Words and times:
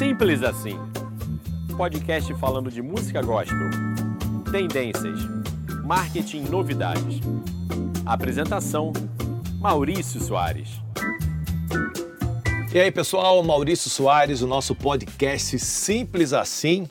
Simples 0.00 0.42
assim. 0.42 0.78
Podcast 1.76 2.32
falando 2.36 2.70
de 2.70 2.80
música 2.80 3.20
gospel, 3.20 3.68
tendências, 4.50 5.20
marketing 5.84 6.44
novidades. 6.44 7.20
Apresentação: 8.06 8.94
Maurício 9.58 10.18
Soares. 10.18 10.80
E 12.72 12.80
aí, 12.80 12.90
pessoal, 12.90 13.42
Maurício 13.42 13.90
Soares, 13.90 14.40
o 14.40 14.46
nosso 14.46 14.74
podcast 14.74 15.58
Simples 15.58 16.32
Assim. 16.32 16.88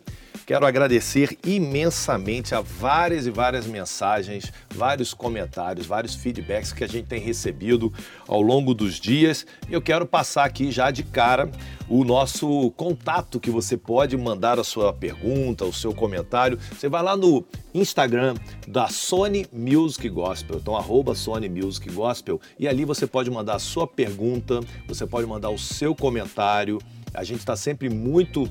Quero 0.49 0.65
agradecer 0.65 1.37
imensamente 1.45 2.55
a 2.55 2.61
várias 2.61 3.27
e 3.27 3.29
várias 3.29 3.67
mensagens, 3.67 4.51
vários 4.73 5.13
comentários, 5.13 5.85
vários 5.85 6.15
feedbacks 6.15 6.73
que 6.73 6.83
a 6.83 6.87
gente 6.87 7.05
tem 7.05 7.21
recebido 7.21 7.93
ao 8.27 8.41
longo 8.41 8.73
dos 8.73 8.99
dias. 8.99 9.45
Eu 9.69 9.79
quero 9.79 10.07
passar 10.07 10.45
aqui 10.45 10.71
já 10.71 10.89
de 10.89 11.03
cara 11.03 11.51
o 11.87 12.03
nosso 12.03 12.71
contato 12.71 13.39
que 13.39 13.51
você 13.51 13.77
pode 13.77 14.17
mandar 14.17 14.59
a 14.59 14.63
sua 14.63 14.91
pergunta, 14.91 15.65
o 15.65 15.71
seu 15.71 15.93
comentário. 15.93 16.57
Você 16.71 16.89
vai 16.89 17.03
lá 17.03 17.15
no 17.15 17.45
Instagram 17.71 18.33
da 18.67 18.87
Sony 18.87 19.45
Music 19.53 20.09
Gospel, 20.09 20.57
então 20.57 20.75
arroba 20.75 21.13
Sony 21.13 21.47
Music 21.47 21.87
Gospel, 21.91 22.41
e 22.57 22.67
ali 22.67 22.85
você 22.85 23.05
pode 23.05 23.29
mandar 23.29 23.57
a 23.57 23.59
sua 23.59 23.85
pergunta, 23.85 24.61
você 24.87 25.05
pode 25.05 25.27
mandar 25.27 25.51
o 25.51 25.59
seu 25.59 25.93
comentário. 25.93 26.79
A 27.13 27.23
gente 27.23 27.39
está 27.39 27.55
sempre 27.55 27.87
muito 27.87 28.49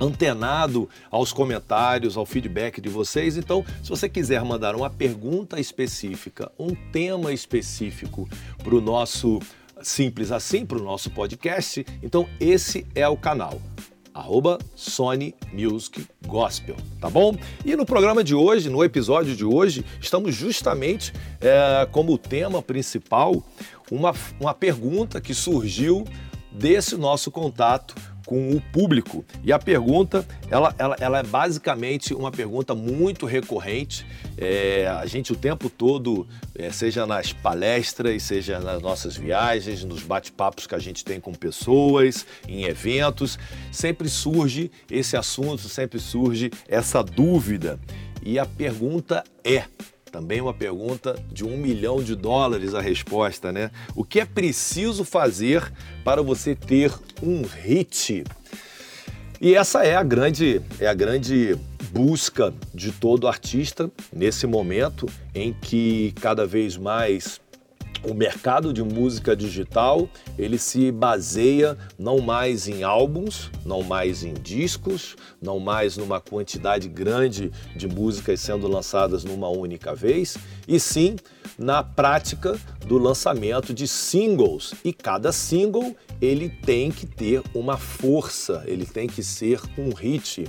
antenado 0.00 0.88
aos 1.10 1.32
comentários, 1.32 2.16
ao 2.16 2.26
feedback 2.26 2.80
de 2.80 2.88
vocês. 2.88 3.36
Então, 3.36 3.64
se 3.82 3.88
você 3.90 4.08
quiser 4.08 4.44
mandar 4.44 4.74
uma 4.74 4.90
pergunta 4.90 5.60
específica, 5.60 6.50
um 6.58 6.74
tema 6.92 7.32
específico 7.32 8.28
para 8.62 8.74
o 8.74 8.80
nosso 8.80 9.40
Simples 9.82 10.32
Assim, 10.32 10.64
para 10.64 10.78
o 10.78 10.82
nosso 10.82 11.10
podcast, 11.10 11.84
então 12.02 12.26
esse 12.40 12.86
é 12.94 13.06
o 13.06 13.16
canal 13.16 13.60
arroba 14.16 14.58
Sony 14.74 15.34
Music 15.52 16.06
Gospel, 16.26 16.76
tá 16.98 17.10
bom? 17.10 17.36
E 17.64 17.76
no 17.76 17.84
programa 17.84 18.24
de 18.24 18.34
hoje, 18.34 18.70
no 18.70 18.82
episódio 18.82 19.36
de 19.36 19.44
hoje, 19.44 19.84
estamos 20.00 20.34
justamente 20.34 21.12
é, 21.38 21.86
como 21.92 22.16
tema 22.16 22.62
principal 22.62 23.44
uma, 23.90 24.14
uma 24.40 24.54
pergunta 24.54 25.20
que 25.20 25.34
surgiu 25.34 26.04
desse 26.50 26.96
nosso 26.96 27.30
contato 27.30 27.94
com 28.26 28.50
o 28.50 28.60
público. 28.60 29.24
E 29.44 29.52
a 29.52 29.58
pergunta, 29.58 30.26
ela, 30.50 30.74
ela, 30.76 30.96
ela 31.00 31.18
é 31.20 31.22
basicamente 31.22 32.12
uma 32.12 32.32
pergunta 32.32 32.74
muito 32.74 33.24
recorrente. 33.24 34.04
É, 34.36 34.86
a 34.88 35.06
gente 35.06 35.32
o 35.32 35.36
tempo 35.36 35.70
todo, 35.70 36.26
é, 36.54 36.70
seja 36.70 37.06
nas 37.06 37.32
palestras, 37.32 38.24
seja 38.24 38.58
nas 38.58 38.82
nossas 38.82 39.16
viagens, 39.16 39.84
nos 39.84 40.02
bate-papos 40.02 40.66
que 40.66 40.74
a 40.74 40.78
gente 40.78 41.04
tem 41.04 41.20
com 41.20 41.32
pessoas, 41.32 42.26
em 42.48 42.64
eventos, 42.64 43.38
sempre 43.70 44.08
surge 44.08 44.70
esse 44.90 45.16
assunto, 45.16 45.68
sempre 45.68 46.00
surge 46.00 46.50
essa 46.68 47.02
dúvida. 47.02 47.78
E 48.22 48.40
a 48.40 48.44
pergunta 48.44 49.22
é: 49.44 49.64
também 50.16 50.40
uma 50.40 50.54
pergunta 50.54 51.14
de 51.30 51.44
um 51.44 51.58
milhão 51.58 52.02
de 52.02 52.16
dólares 52.16 52.72
a 52.72 52.80
resposta, 52.80 53.52
né? 53.52 53.70
O 53.94 54.02
que 54.02 54.18
é 54.18 54.24
preciso 54.24 55.04
fazer 55.04 55.70
para 56.02 56.22
você 56.22 56.54
ter 56.54 56.90
um 57.22 57.42
hit? 57.42 58.24
E 59.38 59.54
essa 59.54 59.84
é 59.84 59.94
a 59.94 60.02
grande, 60.02 60.62
é 60.80 60.86
a 60.86 60.94
grande 60.94 61.54
busca 61.92 62.54
de 62.72 62.92
todo 62.92 63.28
artista 63.28 63.90
nesse 64.10 64.46
momento 64.46 65.06
em 65.34 65.52
que 65.52 66.14
cada 66.18 66.46
vez 66.46 66.78
mais 66.78 67.38
o 68.04 68.14
mercado 68.14 68.72
de 68.72 68.82
música 68.82 69.36
digital 69.36 70.08
ele 70.38 70.58
se 70.58 70.90
baseia 70.90 71.76
não 71.98 72.20
mais 72.20 72.68
em 72.68 72.82
álbuns, 72.82 73.50
não 73.64 73.82
mais 73.82 74.22
em 74.22 74.34
discos, 74.34 75.16
não 75.40 75.58
mais 75.58 75.96
numa 75.96 76.20
quantidade 76.20 76.88
grande 76.88 77.50
de 77.74 77.88
músicas 77.88 78.40
sendo 78.40 78.68
lançadas 78.68 79.24
numa 79.24 79.48
única 79.48 79.94
vez, 79.94 80.36
e 80.66 80.78
sim 80.78 81.16
na 81.58 81.82
prática 81.82 82.58
do 82.86 82.98
lançamento 82.98 83.72
de 83.72 83.88
singles. 83.88 84.74
E 84.84 84.92
cada 84.92 85.32
single 85.32 85.96
ele 86.20 86.48
tem 86.48 86.90
que 86.90 87.06
ter 87.06 87.42
uma 87.54 87.76
força, 87.76 88.62
ele 88.66 88.86
tem 88.86 89.06
que 89.06 89.22
ser 89.22 89.60
um 89.78 89.92
hit. 89.92 90.46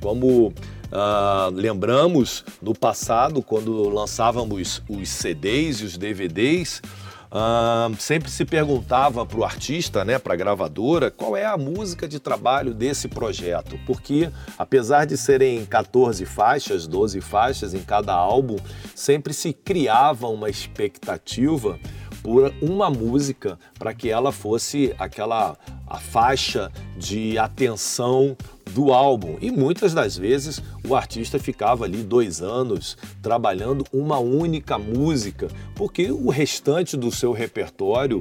Como 0.00 0.52
ah, 0.90 1.50
lembramos 1.52 2.44
no 2.62 2.74
passado, 2.74 3.42
quando 3.42 3.88
lançávamos 3.88 4.82
os 4.88 5.08
CDs 5.08 5.80
e 5.80 5.84
os 5.84 5.96
DVDs, 5.96 6.82
ah, 7.30 7.90
sempre 7.98 8.30
se 8.30 8.44
perguntava 8.44 9.24
para 9.26 9.38
o 9.38 9.44
artista, 9.44 10.04
né, 10.04 10.18
para 10.18 10.32
a 10.32 10.36
gravadora, 10.36 11.10
qual 11.10 11.36
é 11.36 11.44
a 11.44 11.56
música 11.56 12.08
de 12.08 12.18
trabalho 12.18 12.72
desse 12.72 13.06
projeto. 13.06 13.78
Porque, 13.86 14.30
apesar 14.56 15.04
de 15.04 15.16
serem 15.16 15.64
14 15.66 16.24
faixas, 16.24 16.86
12 16.86 17.20
faixas 17.20 17.74
em 17.74 17.82
cada 17.82 18.14
álbum, 18.14 18.56
sempre 18.94 19.34
se 19.34 19.52
criava 19.52 20.28
uma 20.28 20.48
expectativa 20.48 21.78
por 22.22 22.52
uma 22.60 22.90
música 22.90 23.58
para 23.78 23.94
que 23.94 24.10
ela 24.10 24.32
fosse 24.32 24.94
aquela 24.98 25.56
a 25.86 25.98
faixa 25.98 26.70
de 26.96 27.38
atenção 27.38 28.36
do 28.68 28.92
álbum. 28.92 29.36
E 29.40 29.50
muitas 29.50 29.94
das 29.94 30.16
vezes 30.16 30.62
o 30.86 30.94
artista 30.94 31.38
ficava 31.38 31.84
ali 31.84 32.02
dois 32.02 32.40
anos 32.40 32.96
trabalhando 33.22 33.84
uma 33.92 34.18
única 34.18 34.78
música, 34.78 35.48
porque 35.74 36.10
o 36.10 36.30
restante 36.30 36.96
do 36.96 37.10
seu 37.10 37.32
repertório, 37.32 38.20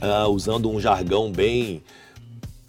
uh, 0.00 0.28
usando 0.28 0.70
um 0.70 0.80
jargão 0.80 1.30
bem 1.30 1.82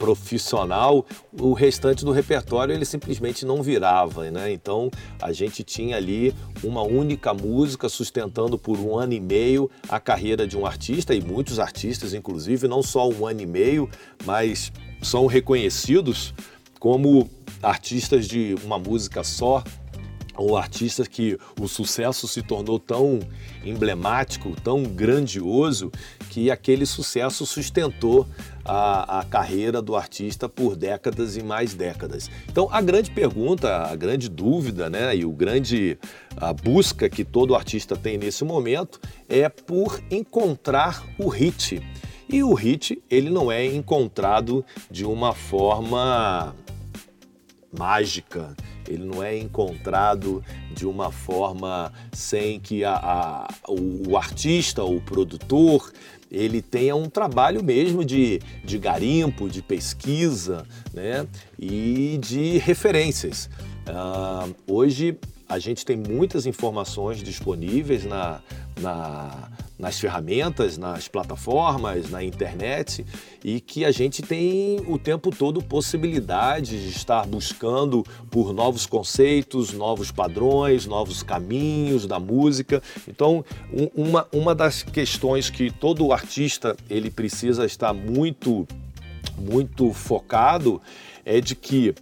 profissional, 0.03 1.05
o 1.31 1.53
restante 1.53 2.03
do 2.03 2.11
repertório 2.11 2.75
ele 2.75 2.83
simplesmente 2.83 3.45
não 3.45 3.63
virava, 3.63 4.29
né? 4.29 4.51
Então 4.51 4.91
a 5.21 5.31
gente 5.31 5.63
tinha 5.63 5.95
ali 5.95 6.35
uma 6.61 6.81
única 6.81 7.33
música 7.33 7.87
sustentando 7.87 8.57
por 8.57 8.77
um 8.77 8.97
ano 8.97 9.13
e 9.13 9.19
meio 9.21 9.71
a 9.87 10.01
carreira 10.01 10.45
de 10.45 10.57
um 10.57 10.65
artista 10.65 11.15
e 11.15 11.21
muitos 11.21 11.57
artistas, 11.57 12.13
inclusive, 12.13 12.67
não 12.67 12.83
só 12.83 13.07
um 13.07 13.25
ano 13.25 13.43
e 13.43 13.45
meio, 13.45 13.89
mas 14.25 14.73
são 15.01 15.25
reconhecidos 15.25 16.33
como 16.83 17.29
artistas 17.61 18.27
de 18.27 18.57
uma 18.61 18.77
música 18.77 19.23
só, 19.23 19.63
ou 20.35 20.57
artistas 20.57 21.07
que 21.07 21.39
o 21.57 21.65
sucesso 21.65 22.27
se 22.27 22.41
tornou 22.41 22.77
tão 22.77 23.21
emblemático, 23.63 24.53
tão 24.61 24.83
grandioso, 24.83 25.89
que 26.29 26.51
aquele 26.51 26.85
sucesso 26.85 27.45
sustentou 27.45 28.27
a, 28.65 29.19
a, 29.19 29.23
carreira 29.23 29.81
do 29.81 29.95
artista 29.95 30.49
por 30.49 30.75
décadas 30.75 31.37
e 31.37 31.41
mais 31.41 31.73
décadas. 31.73 32.29
Então, 32.49 32.67
a 32.69 32.81
grande 32.81 33.11
pergunta, 33.11 33.85
a 33.85 33.95
grande 33.95 34.27
dúvida, 34.27 34.89
né, 34.89 35.15
e 35.15 35.23
o 35.23 35.31
grande 35.31 35.97
a 36.35 36.51
busca 36.51 37.07
que 37.07 37.23
todo 37.23 37.55
artista 37.55 37.95
tem 37.95 38.17
nesse 38.17 38.43
momento 38.43 38.99
é 39.29 39.47
por 39.47 40.03
encontrar 40.11 41.01
o 41.17 41.29
hit. 41.29 41.81
E 42.27 42.43
o 42.43 42.53
hit, 42.53 43.01
ele 43.09 43.29
não 43.29 43.49
é 43.49 43.65
encontrado 43.65 44.65
de 44.91 45.05
uma 45.05 45.33
forma 45.33 46.53
mágica, 47.77 48.55
ele 48.87 49.03
não 49.03 49.23
é 49.23 49.37
encontrado 49.37 50.43
de 50.73 50.85
uma 50.85 51.11
forma 51.11 51.91
sem 52.11 52.59
que 52.59 52.83
a, 52.83 52.95
a, 52.95 53.47
o, 53.67 54.17
artista, 54.17 54.83
o 54.83 55.01
produtor, 55.01 55.91
ele 56.31 56.61
tenha 56.61 56.95
um 56.95 57.09
trabalho 57.09 57.63
mesmo 57.63 58.03
de, 58.03 58.41
de 58.63 58.77
garimpo, 58.77 59.49
de 59.49 59.61
pesquisa 59.61 60.65
né? 60.93 61.27
e 61.57 62.19
de 62.21 62.57
referências. 62.57 63.49
Uh, 63.87 64.53
hoje 64.67 65.17
a 65.47 65.59
gente 65.59 65.85
tem 65.85 65.95
muitas 65.95 66.45
informações 66.45 67.21
disponíveis 67.21 68.05
na, 68.05 68.41
na 68.79 69.51
nas 69.77 69.99
ferramentas, 69.99 70.77
nas 70.77 71.07
plataformas, 71.07 72.09
na 72.09 72.23
internet 72.23 73.05
e 73.43 73.59
que 73.59 73.83
a 73.83 73.91
gente 73.91 74.21
tem 74.21 74.79
o 74.87 74.97
tempo 74.97 75.35
todo 75.35 75.61
possibilidade 75.61 76.81
de 76.81 76.89
estar 76.89 77.25
buscando 77.25 78.03
por 78.29 78.53
novos 78.53 78.85
conceitos, 78.85 79.73
novos 79.73 80.11
padrões, 80.11 80.85
novos 80.85 81.23
caminhos 81.23 82.05
da 82.05 82.19
música. 82.19 82.81
Então, 83.07 83.43
uma, 83.95 84.27
uma 84.31 84.55
das 84.55 84.83
questões 84.83 85.49
que 85.49 85.71
todo 85.71 86.13
artista 86.13 86.75
ele 86.89 87.09
precisa 87.09 87.65
estar 87.65 87.93
muito 87.93 88.67
muito 89.37 89.91
focado 89.91 90.81
é 91.25 91.41
de 91.41 91.55
que 91.55 91.95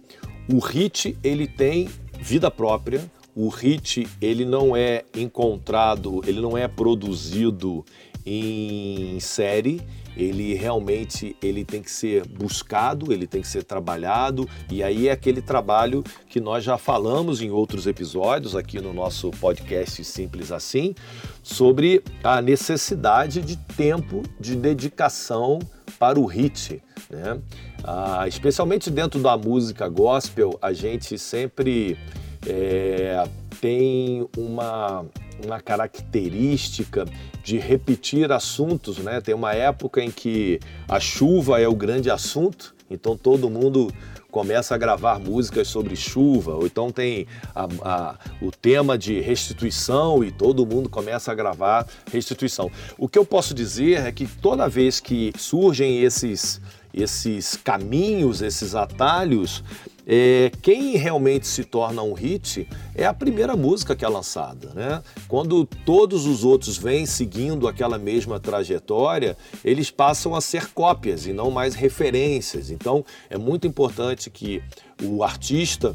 o 0.52 0.58
hit 0.58 1.16
ele 1.22 1.46
tem 1.46 1.88
vida 2.20 2.50
própria, 2.50 3.10
o 3.34 3.48
hit 3.48 4.06
ele 4.20 4.44
não 4.44 4.76
é 4.76 5.04
encontrado, 5.16 6.20
ele 6.26 6.40
não 6.40 6.56
é 6.56 6.68
produzido 6.68 7.84
em 8.24 9.18
série, 9.20 9.82
ele 10.16 10.54
realmente 10.54 11.34
ele 11.42 11.64
tem 11.64 11.82
que 11.82 11.90
ser 11.90 12.26
buscado, 12.26 13.12
ele 13.12 13.26
tem 13.26 13.40
que 13.40 13.48
ser 13.48 13.64
trabalhado, 13.64 14.48
e 14.70 14.82
aí 14.82 15.08
é 15.08 15.12
aquele 15.12 15.40
trabalho 15.40 16.04
que 16.28 16.40
nós 16.40 16.62
já 16.62 16.76
falamos 16.76 17.40
em 17.40 17.50
outros 17.50 17.86
episódios 17.86 18.54
aqui 18.54 18.80
no 18.80 18.92
nosso 18.92 19.30
podcast 19.30 20.04
Simples 20.04 20.52
Assim, 20.52 20.94
sobre 21.42 22.02
a 22.22 22.40
necessidade 22.42 23.40
de 23.40 23.56
tempo 23.56 24.22
de 24.38 24.54
dedicação 24.54 25.58
para 25.98 26.20
o 26.20 26.26
hit. 26.26 26.82
Né? 27.08 27.40
Ah, 27.82 28.26
especialmente 28.28 28.90
dentro 28.90 29.20
da 29.20 29.36
música 29.36 29.88
gospel, 29.88 30.58
a 30.60 30.72
gente 30.72 31.18
sempre 31.18 31.98
é, 32.46 33.24
tem 33.60 34.26
uma, 34.36 35.04
uma 35.44 35.60
característica 35.60 37.04
de 37.42 37.58
repetir 37.58 38.30
assuntos, 38.32 38.98
né? 38.98 39.20
Tem 39.20 39.34
uma 39.34 39.54
época 39.54 40.02
em 40.02 40.10
que 40.10 40.60
a 40.88 40.98
chuva 40.98 41.60
é 41.60 41.68
o 41.68 41.74
grande 41.74 42.10
assunto, 42.10 42.74
então 42.90 43.16
todo 43.16 43.48
mundo 43.48 43.92
começa 44.32 44.74
a 44.74 44.78
gravar 44.78 45.20
músicas 45.20 45.68
sobre 45.68 45.94
chuva, 45.94 46.54
ou 46.54 46.64
então 46.64 46.90
tem 46.90 47.26
a, 47.54 47.68
a, 47.82 48.18
o 48.40 48.50
tema 48.50 48.96
de 48.96 49.20
restituição 49.20 50.24
e 50.24 50.32
todo 50.32 50.64
mundo 50.64 50.88
começa 50.88 51.30
a 51.30 51.34
gravar 51.34 51.86
restituição. 52.10 52.70
O 52.96 53.06
que 53.08 53.18
eu 53.18 53.26
posso 53.26 53.52
dizer 53.52 54.06
é 54.06 54.10
que 54.10 54.26
toda 54.26 54.68
vez 54.70 55.00
que 55.00 55.32
surgem 55.36 56.00
esses, 56.00 56.62
esses 56.94 57.56
caminhos, 57.56 58.40
esses 58.40 58.74
atalhos, 58.74 59.62
é, 60.06 60.50
quem 60.60 60.96
realmente 60.96 61.46
se 61.46 61.64
torna 61.64 62.02
um 62.02 62.12
hit 62.12 62.68
é 62.94 63.04
a 63.04 63.14
primeira 63.14 63.56
música 63.56 63.94
que 63.94 64.04
é 64.04 64.08
lançada. 64.08 64.70
Né? 64.74 65.02
Quando 65.28 65.64
todos 65.64 66.26
os 66.26 66.44
outros 66.44 66.76
vêm 66.76 67.06
seguindo 67.06 67.68
aquela 67.68 67.98
mesma 67.98 68.40
trajetória, 68.40 69.36
eles 69.64 69.90
passam 69.90 70.34
a 70.34 70.40
ser 70.40 70.72
cópias 70.72 71.26
e 71.26 71.32
não 71.32 71.50
mais 71.50 71.74
referências. 71.74 72.70
Então 72.70 73.04
é 73.30 73.38
muito 73.38 73.66
importante 73.66 74.28
que 74.28 74.62
o 75.02 75.22
artista 75.22 75.94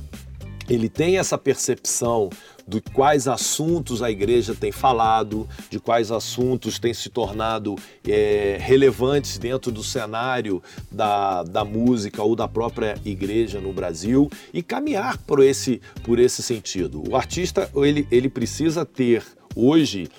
ele 0.69 0.89
tem 0.89 1.17
essa 1.17 1.37
percepção 1.37 2.29
de 2.67 2.81
quais 2.81 3.27
assuntos 3.27 4.01
a 4.03 4.11
igreja 4.11 4.53
tem 4.53 4.71
falado, 4.71 5.47
de 5.69 5.79
quais 5.79 6.11
assuntos 6.11 6.77
têm 6.77 6.93
se 6.93 7.09
tornado 7.09 7.75
é, 8.05 8.57
relevantes 8.59 9.37
dentro 9.37 9.71
do 9.71 9.81
cenário 9.81 10.61
da, 10.91 11.43
da 11.43 11.63
música 11.63 12.21
ou 12.21 12.35
da 12.35 12.47
própria 12.47 12.95
igreja 13.05 13.61
no 13.61 13.71
Brasil 13.71 14.29
e 14.53 14.61
caminhar 14.61 15.17
por 15.19 15.41
esse, 15.41 15.81
por 16.03 16.19
esse 16.19 16.43
sentido. 16.43 17.03
O 17.09 17.15
artista 17.15 17.69
ele, 17.75 18.05
ele 18.11 18.27
precisa 18.27 18.85
ter 18.85 19.23
hoje 19.55 20.09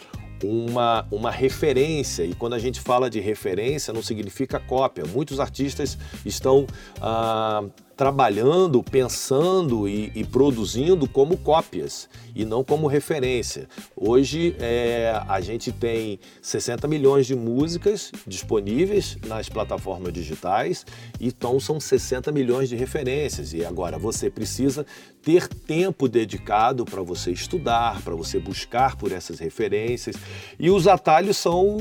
uma, 0.42 1.06
uma 1.10 1.30
referência, 1.30 2.24
e 2.24 2.34
quando 2.34 2.54
a 2.54 2.58
gente 2.58 2.80
fala 2.80 3.10
de 3.10 3.20
referência, 3.20 3.92
não 3.92 4.02
significa 4.02 4.60
cópia. 4.60 5.04
Muitos 5.04 5.40
artistas 5.40 5.98
estão. 6.24 6.66
Ah, 7.00 7.64
trabalhando, 7.98 8.80
pensando 8.80 9.88
e, 9.88 10.12
e, 10.14 10.24
produzindo 10.24 11.08
como 11.08 11.36
cópias 11.36 12.08
e 12.32 12.44
não 12.44 12.62
como 12.62 12.86
referência. 12.86 13.68
Hoje 13.96 14.54
é, 14.60 15.20
a 15.26 15.40
gente 15.40 15.72
tem 15.72 16.20
60 16.40 16.86
milhões 16.86 17.26
de 17.26 17.34
músicas 17.34 18.12
disponíveis 18.24 19.18
nas 19.26 19.48
plataformas 19.48 20.12
digitais, 20.12 20.86
então 21.20 21.58
são 21.58 21.80
60 21.80 22.30
milhões 22.30 22.68
de 22.68 22.76
referências. 22.76 23.52
E 23.52 23.64
agora 23.64 23.98
você 23.98 24.30
precisa 24.30 24.86
ter 25.20 25.48
tempo 25.48 26.08
dedicado 26.08 26.84
para 26.84 27.02
você 27.02 27.32
estudar, 27.32 28.00
para 28.02 28.14
você 28.14 28.38
buscar 28.38 28.96
por 28.96 29.10
essas 29.10 29.40
referências. 29.40 30.14
E 30.56 30.70
os 30.70 30.86
atalhos 30.86 31.36
são 31.36 31.78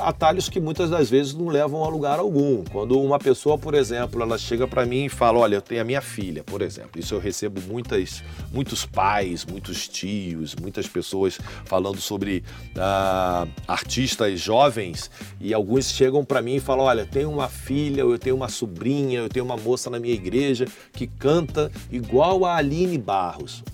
atalhos 0.00 0.48
que 0.48 0.60
muitas 0.60 0.88
das 0.88 1.10
vezes 1.10 1.34
não 1.34 1.48
levam 1.48 1.82
a 1.82 1.88
lugar 1.88 2.20
algum. 2.20 2.62
Quando 2.64 3.00
uma 3.00 3.18
pessoa, 3.18 3.58
por 3.58 3.74
exemplo, 3.74 4.22
ela 4.22 4.38
chega 4.38 4.68
para 4.68 4.86
mim 4.86 5.06
e 5.06 5.08
fala: 5.08 5.47
Olha, 5.48 5.56
eu 5.56 5.62
tenho 5.62 5.80
a 5.80 5.84
minha 5.84 6.02
filha, 6.02 6.44
por 6.44 6.60
exemplo. 6.60 7.00
Isso 7.00 7.14
eu 7.14 7.18
recebo 7.18 7.58
muitas, 7.62 8.22
muitos 8.52 8.84
pais, 8.84 9.46
muitos 9.46 9.88
tios, 9.88 10.54
muitas 10.54 10.86
pessoas 10.86 11.40
falando 11.64 11.98
sobre 12.02 12.44
uh, 12.76 13.48
artistas 13.66 14.38
jovens 14.38 15.10
e 15.40 15.54
alguns 15.54 15.90
chegam 15.90 16.22
para 16.22 16.42
mim 16.42 16.56
e 16.56 16.60
falam: 16.60 16.84
Olha, 16.84 17.06
tenho 17.06 17.30
uma 17.30 17.48
filha, 17.48 18.02
eu 18.02 18.18
tenho 18.18 18.36
uma 18.36 18.50
sobrinha, 18.50 19.20
eu 19.20 19.28
tenho 19.30 19.42
uma 19.42 19.56
moça 19.56 19.88
na 19.88 19.98
minha 19.98 20.12
igreja 20.12 20.66
que 20.92 21.06
canta 21.06 21.72
igual 21.90 22.44
a 22.44 22.56
Aline 22.56 22.98
Barros 22.98 23.64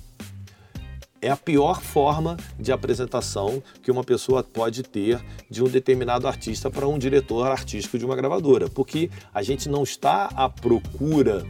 é 1.20 1.30
a 1.30 1.36
pior 1.38 1.80
forma 1.80 2.36
de 2.60 2.70
apresentação 2.70 3.62
que 3.82 3.90
uma 3.90 4.04
pessoa 4.04 4.42
pode 4.42 4.82
ter 4.82 5.24
de 5.48 5.64
um 5.64 5.68
determinado 5.68 6.28
artista 6.28 6.70
para 6.70 6.86
um 6.86 6.98
diretor 6.98 7.50
artístico 7.50 7.98
de 7.98 8.04
uma 8.04 8.14
gravadora, 8.14 8.68
porque 8.68 9.10
a 9.32 9.42
gente 9.42 9.66
não 9.66 9.82
está 9.82 10.26
à 10.36 10.50
procura 10.50 11.46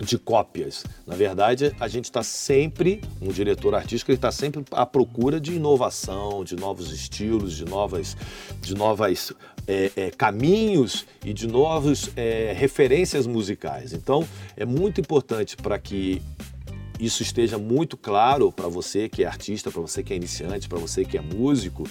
de 0.00 0.18
cópias. 0.18 0.84
Na 1.06 1.14
verdade, 1.14 1.74
a 1.80 1.88
gente 1.88 2.04
está 2.04 2.22
sempre, 2.22 3.00
um 3.20 3.28
diretor 3.28 3.74
artístico, 3.74 4.10
ele 4.10 4.18
está 4.18 4.30
sempre 4.30 4.64
à 4.72 4.84
procura 4.84 5.40
de 5.40 5.54
inovação, 5.54 6.44
de 6.44 6.56
novos 6.56 6.92
estilos, 6.92 7.54
de 7.56 7.64
novas, 7.64 8.16
de 8.60 8.74
novas 8.74 9.32
é, 9.66 9.90
é, 9.96 10.10
caminhos 10.10 11.06
e 11.24 11.32
de 11.32 11.46
novas 11.46 12.10
é, 12.16 12.54
referências 12.56 13.26
musicais. 13.26 13.92
Então, 13.92 14.26
é 14.56 14.64
muito 14.64 15.00
importante 15.00 15.56
para 15.56 15.78
que 15.78 16.22
isso 16.98 17.22
esteja 17.22 17.58
muito 17.58 17.96
claro 17.96 18.50
para 18.50 18.68
você 18.68 19.08
que 19.08 19.22
é 19.22 19.26
artista, 19.26 19.70
para 19.70 19.82
você 19.82 20.02
que 20.02 20.12
é 20.12 20.16
iniciante, 20.16 20.68
para 20.68 20.78
você 20.78 21.04
que 21.04 21.18
é 21.18 21.20
músico, 21.20 21.84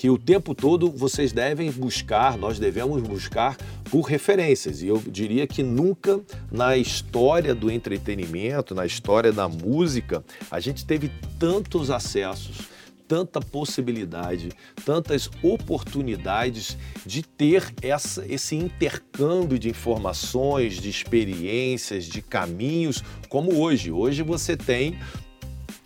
que 0.00 0.08
o 0.08 0.16
tempo 0.16 0.54
todo 0.54 0.90
vocês 0.90 1.30
devem 1.30 1.70
buscar, 1.70 2.38
nós 2.38 2.58
devemos 2.58 3.02
buscar 3.02 3.54
por 3.90 4.00
referências. 4.00 4.80
E 4.80 4.86
eu 4.86 4.96
diria 4.96 5.46
que 5.46 5.62
nunca 5.62 6.18
na 6.50 6.74
história 6.74 7.54
do 7.54 7.70
entretenimento, 7.70 8.74
na 8.74 8.86
história 8.86 9.30
da 9.30 9.46
música, 9.46 10.24
a 10.50 10.58
gente 10.58 10.86
teve 10.86 11.10
tantos 11.38 11.90
acessos 11.90 12.70
tanta 13.06 13.40
possibilidade, 13.40 14.50
tantas 14.84 15.28
oportunidades 15.42 16.78
de 17.04 17.24
ter 17.24 17.74
essa, 17.82 18.24
esse 18.32 18.54
intercâmbio 18.54 19.58
de 19.58 19.68
informações, 19.68 20.74
de 20.74 20.88
experiências, 20.88 22.04
de 22.04 22.22
caminhos, 22.22 23.02
como 23.28 23.60
hoje. 23.60 23.90
Hoje 23.90 24.22
você 24.22 24.56
tem 24.56 24.96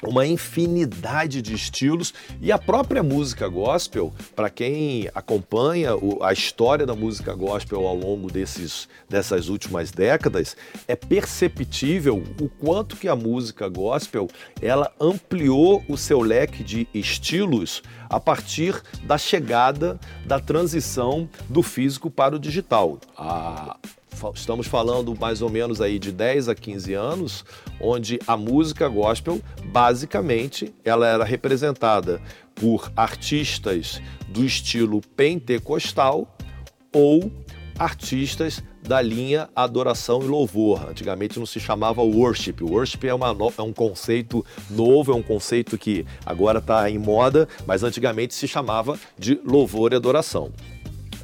uma 0.07 0.27
infinidade 0.27 1.41
de 1.43 1.55
estilos 1.55 2.13
e 2.41 2.53
a 2.53 2.59
própria 2.59 3.03
música 3.03 3.49
gospel, 3.49 4.13
para 4.35 4.51
quem 4.51 5.09
acompanha 5.15 5.91
a 6.23 6.33
história 6.33 6.87
da 6.87 6.95
música 6.95 7.35
gospel 7.35 7.87
ao 7.87 7.97
longo 7.97 8.31
desses, 8.31 8.89
dessas 9.09 9.49
últimas 9.49 9.91
décadas, 9.91 10.57
é 10.87 10.97
perceptível 10.97 12.23
o 12.41 12.49
quanto 12.49 12.97
que 12.97 13.09
a 13.09 13.17
música 13.17 13.69
gospel 13.69 14.29
ela 14.61 14.93
ampliou 15.01 15.85
o 15.89 15.97
seu 15.97 16.21
leque 16.21 16.63
de 16.63 16.87
estilos 16.95 17.83
a 18.09 18.21
partir 18.21 18.81
da 19.03 19.19
chegada 19.19 19.99
da 20.25 20.39
transição 20.39 21.29
do 21.49 21.63
físico 21.63 22.11
para 22.11 22.37
o 22.37 22.39
digital. 22.39 22.99
A, 23.17 23.77
estamos 24.35 24.67
falando 24.67 25.17
mais 25.19 25.43
ou 25.43 25.51
menos 25.51 25.81
aí 25.81 25.99
de 25.99 26.13
10 26.13 26.49
a 26.49 26.55
15 26.55 26.95
anos, 26.95 27.45
onde 27.81 28.19
a 28.27 28.37
música 28.37 28.89
gospel, 28.89 29.41
basicamente, 29.67 30.75
ela 30.85 31.07
era 31.07 31.25
representada 31.25 32.21
por 32.55 32.93
artistas 32.97 34.01
do 34.29 34.45
estilo 34.45 35.01
pentecostal 35.17 36.37
ou 36.93 37.31
artistas 37.79 38.63
da 38.87 39.01
linha 39.01 39.49
adoração 39.57 40.23
e 40.23 40.27
louvor. 40.27 40.89
Antigamente 40.89 41.39
não 41.39 41.47
se 41.47 41.59
chamava 41.59 42.03
worship. 42.03 42.57
Worship 42.63 43.07
é, 43.07 43.15
uma, 43.15 43.29
é 43.57 43.63
um 43.63 43.73
conceito 43.73 44.45
novo, 44.71 45.13
é 45.13 45.15
um 45.15 45.23
conceito 45.23 45.79
que 45.79 46.05
agora 46.25 46.59
está 46.59 46.89
em 46.91 46.99
moda, 46.99 47.49
mas 47.67 47.83
antigamente 47.83 48.35
se 48.35 48.47
chamava 48.47 48.99
de 49.19 49.41
louvor 49.45 49.93
e 49.93 49.97
adoração. 49.97 50.53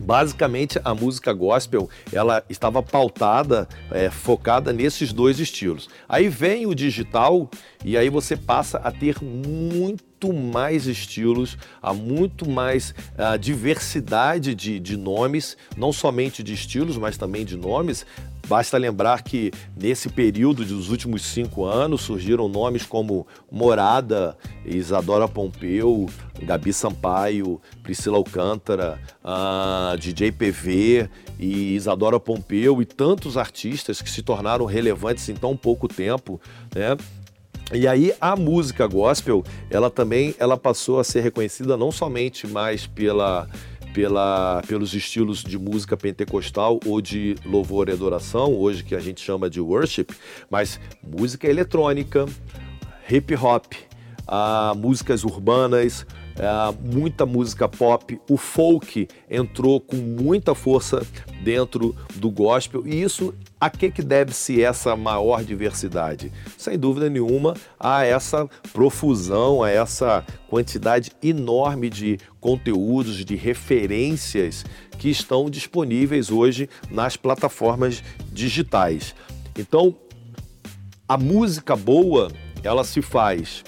Basicamente, 0.00 0.80
a 0.85 0.95
música 0.95 1.33
gospel 1.33 1.88
ela 2.12 2.42
estava 2.49 2.83
pautada, 2.83 3.69
é, 3.90 4.11
focada 4.11 4.73
nesses 4.73 5.12
dois 5.12 5.38
estilos. 5.38 5.88
Aí 6.09 6.28
vem 6.28 6.66
o 6.66 6.75
digital 6.75 7.49
e 7.85 7.97
aí 7.97 8.09
você 8.09 8.37
passa 8.37 8.78
a 8.78 8.90
ter 8.90 9.23
muito 9.23 10.10
mais 10.29 10.87
estilos, 10.87 11.57
há 11.81 11.93
muito 11.95 12.49
mais 12.49 12.91
uh, 12.91 13.39
diversidade 13.39 14.55
de, 14.55 14.79
de 14.79 14.97
nomes, 14.97 15.57
não 15.77 15.93
somente 15.93 16.43
de 16.43 16.55
estilos, 16.55 16.97
mas 16.97 17.17
também 17.17 17.45
de 17.45 17.57
nomes. 17.57 18.05
Basta 18.49 18.77
lembrar 18.77 19.23
que 19.23 19.53
nesse 19.77 20.09
período 20.09 20.65
dos 20.65 20.91
últimos 20.91 21.23
cinco 21.23 21.65
anos 21.65 22.00
surgiram 22.00 22.49
nomes 22.49 22.85
como 22.85 23.25
Morada, 23.50 24.37
Isadora 24.65 25.29
Pompeu, 25.29 26.09
Gabi 26.43 26.73
Sampaio, 26.73 27.61
Priscila 27.83 28.17
Alcântara, 28.17 28.99
uh, 29.23 29.97
DJ 29.99 30.33
PV 30.33 31.09
e 31.39 31.77
Isadora 31.77 32.19
Pompeu 32.19 32.83
e 32.83 32.85
tantos 32.85 33.37
artistas 33.37 34.03
que 34.03 34.11
se 34.11 34.23
tornaram 34.23 34.65
relevantes 34.65 35.29
em 35.29 35.35
tão 35.35 35.57
pouco 35.57 35.87
tempo, 35.87 36.41
né? 36.75 36.97
E 37.73 37.87
aí 37.87 38.12
a 38.21 38.35
música 38.35 38.87
gospel, 38.87 39.45
ela 39.71 39.89
também 39.89 40.35
ela 40.39 40.57
passou 40.57 40.99
a 40.99 41.05
ser 41.05 41.21
reconhecida 41.21 41.77
não 41.77 41.93
somente 41.93 42.47
mais 42.47 42.87
pela 42.87 43.49
pela, 43.93 44.62
pelos 44.67 44.95
estilos 44.95 45.43
de 45.43 45.59
música 45.59 45.97
pentecostal 45.97 46.79
ou 46.87 47.00
de 47.00 47.37
louvor 47.45 47.89
e 47.89 47.93
adoração, 47.93 48.55
hoje 48.55 48.85
que 48.85 48.95
a 48.95 49.00
gente 49.00 49.21
chama 49.21 49.50
de 49.50 49.61
worship, 49.61 50.07
mas 50.49 50.79
música 51.03 51.49
eletrônica, 51.49 52.27
hip 53.11 53.35
hop, 53.35 53.73
uh, 54.29 54.77
músicas 54.77 55.25
urbanas, 55.25 56.07
uh, 56.37 56.73
muita 56.81 57.27
música 57.27 57.69
pop. 57.69 58.21
O 58.29 58.37
folk 58.37 59.09
entrou 59.29 59.81
com 59.81 59.97
muita 59.97 60.55
força 60.55 61.05
dentro 61.43 61.95
do 62.15 62.31
gospel 62.31 62.87
e 62.87 63.03
isso 63.03 63.35
a 63.61 63.69
que, 63.69 63.90
que 63.90 64.02
deve-se 64.02 64.62
essa 64.62 64.97
maior 64.97 65.45
diversidade? 65.45 66.33
Sem 66.57 66.79
dúvida 66.79 67.11
nenhuma, 67.11 67.55
a 67.79 68.07
essa 68.07 68.49
profusão, 68.73 69.62
a 69.62 69.71
essa 69.71 70.25
quantidade 70.49 71.12
enorme 71.23 71.90
de 71.90 72.19
conteúdos, 72.40 73.23
de 73.23 73.37
referências 73.37 74.64
que 74.99 75.11
estão 75.11 75.50
disponíveis 75.50 76.31
hoje 76.31 76.71
nas 76.90 77.19
plataformas 77.19 78.02
digitais. 78.33 79.14
Então, 79.59 79.95
a 81.07 81.19
música 81.19 81.76
boa, 81.76 82.31
ela 82.62 82.83
se 82.83 83.02
faz 83.02 83.62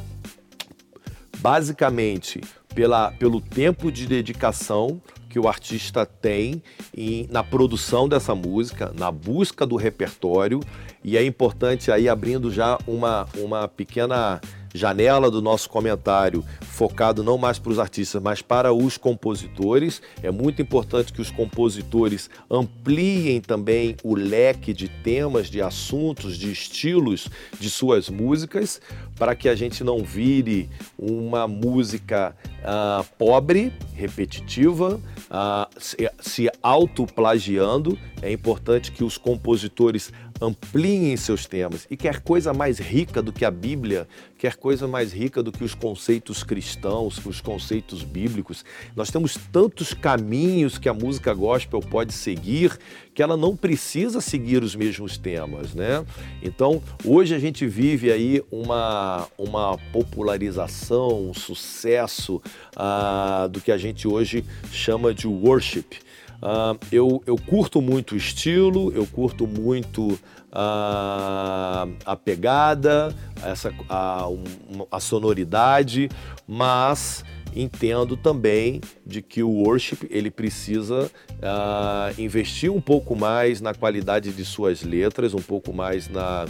basicamente 1.39 2.41
pela, 2.75 3.11
pelo 3.13 3.41
tempo 3.41 3.93
de 3.93 4.07
dedicação 4.07 5.03
que 5.33 5.39
o 5.39 5.49
artista 5.49 6.05
tem 6.05 6.63
em, 6.95 7.27
na 7.31 7.43
produção 7.43 8.07
dessa 8.07 8.35
música, 8.35 8.93
na 8.95 9.11
busca 9.11 9.65
do 9.65 9.77
repertório, 9.77 10.61
e 11.03 11.17
é 11.17 11.25
importante 11.25 11.91
aí 11.91 12.07
abrindo 12.07 12.53
já 12.53 12.79
uma, 12.87 13.27
uma 13.39 13.67
pequena 13.67 14.43
janela 14.75 15.31
do 15.31 15.43
nosso 15.43 15.69
comentário 15.69 16.45
focado 16.61 17.23
não 17.23 17.37
mais 17.37 17.59
para 17.59 17.73
os 17.73 17.79
artistas, 17.79 18.23
mas 18.23 18.43
para 18.43 18.73
os 18.73 18.97
compositores. 18.97 20.01
É 20.23 20.31
muito 20.31 20.63
importante 20.63 21.13
que 21.13 21.21
os 21.21 21.31
compositores 21.31 22.31
ampliem 22.51 23.41
também 23.41 23.97
o 24.03 24.15
leque 24.15 24.73
de 24.73 24.89
temas, 24.89 25.49
de 25.49 25.61
assuntos, 25.61 26.37
de 26.37 26.51
estilos 26.51 27.29
de 27.59 27.71
suas 27.71 28.09
músicas, 28.09 28.81
para 29.17 29.35
que 29.35 29.49
a 29.49 29.55
gente 29.55 29.85
não 29.85 30.03
vire 30.03 30.69
uma 30.99 31.47
música 31.47 32.35
uh, 32.63 33.05
pobre, 33.19 33.73
repetitiva, 33.95 35.01
uh, 35.31 35.81
se, 35.81 36.11
se 36.21 36.51
autoplagiando. 36.63 37.99
É 38.21 38.33
importante 38.33 38.93
que 38.93 39.05
os 39.05 39.19
compositores 39.19 40.13
ampliem 40.43 41.17
seus 41.17 41.47
temas. 41.47 41.87
E 41.91 41.97
quer 41.97 42.21
coisa 42.21 42.53
mais 42.53 42.79
rica 42.79 43.23
do 43.23 43.33
que 43.33 43.45
a 43.45 43.51
Bíblia, 43.51 44.09
quer 44.37 44.57
coisa 44.57 44.89
mais 44.89 45.13
rica 45.13 45.43
do 45.43 45.53
que 45.53 45.63
os 45.63 45.75
conceitos 45.75 46.43
cristãos, 46.43 47.25
os 47.25 47.41
conceitos 47.41 48.03
bíblicos. 48.03 48.65
Nós 48.97 49.11
temos 49.11 49.39
tantos 49.53 49.95
caminhos 49.95 50.79
que 50.79 50.89
a 50.89 50.95
música 50.95 51.33
gospel 51.33 51.81
pode 51.81 52.13
seguir 52.13 52.79
que 53.15 53.23
ela 53.23 53.37
não 53.37 53.55
precisa 53.55 54.21
seguir 54.21 54.63
os 54.63 54.75
mesmos 54.75 55.19
temas, 55.19 55.75
né? 55.75 56.05
Então, 56.43 56.83
hoje 57.05 57.35
a 57.35 57.39
gente 57.39 57.67
vive 57.67 58.11
aí 58.11 58.43
uma, 58.51 59.29
uma 59.37 59.77
popularização, 59.93 61.29
um 61.29 61.35
sucesso 61.35 62.41
uh, 62.77 63.49
do 63.49 63.61
que 63.61 63.71
a 63.71 63.77
gente 63.77 64.09
hoje 64.09 64.45
chama 64.71 65.13
de 65.13 65.27
worship. 65.27 65.99
Uh, 66.43 66.77
eu, 66.91 67.23
eu 67.25 67.37
curto 67.37 67.81
muito 67.81 68.15
o 68.15 68.17
estilo, 68.17 68.93
eu 68.93 69.07
curto 69.07 69.47
muito 69.47 70.19
uh, 70.53 71.95
a 72.05 72.17
pegada, 72.23 73.15
essa, 73.45 73.73
a, 73.89 74.29
um, 74.29 74.43
a 74.91 74.99
sonoridade, 74.99 76.09
mas 76.47 77.25
entendo 77.55 78.17
também 78.17 78.81
de 79.07 79.23
que 79.23 79.43
o 79.43 79.51
worship 79.51 80.09
ele 80.11 80.31
precisa 80.31 81.11
uh, 81.31 82.21
investir 82.21 82.73
um 82.73 82.81
pouco 82.81 83.15
mais 83.15 83.61
na 83.61 83.75
qualidade 83.75 84.33
de 84.33 84.45
suas 84.45 84.83
letras, 84.83 85.35
um 85.35 85.43
pouco 85.43 85.73
mais 85.73 86.09
na, 86.09 86.47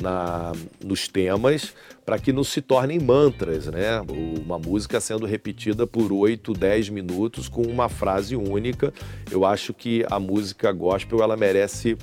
na 0.00 0.52
nos 0.84 1.08
temas, 1.08 1.74
para 2.04 2.18
que 2.18 2.32
não 2.32 2.42
se 2.42 2.60
tornem 2.60 2.98
mantras, 2.98 3.66
né? 3.66 4.00
Uma 4.00 4.58
música 4.58 5.00
sendo 5.00 5.26
repetida 5.26 5.86
por 5.86 6.12
8, 6.12 6.52
10 6.52 6.88
minutos 6.88 7.48
com 7.48 7.62
uma 7.62 7.88
frase 7.88 8.34
única. 8.34 8.92
Eu 9.30 9.44
acho 9.44 9.72
que 9.72 10.04
a 10.10 10.18
música 10.18 10.72
gospel 10.72 11.22
ela 11.22 11.36
merece 11.36 11.96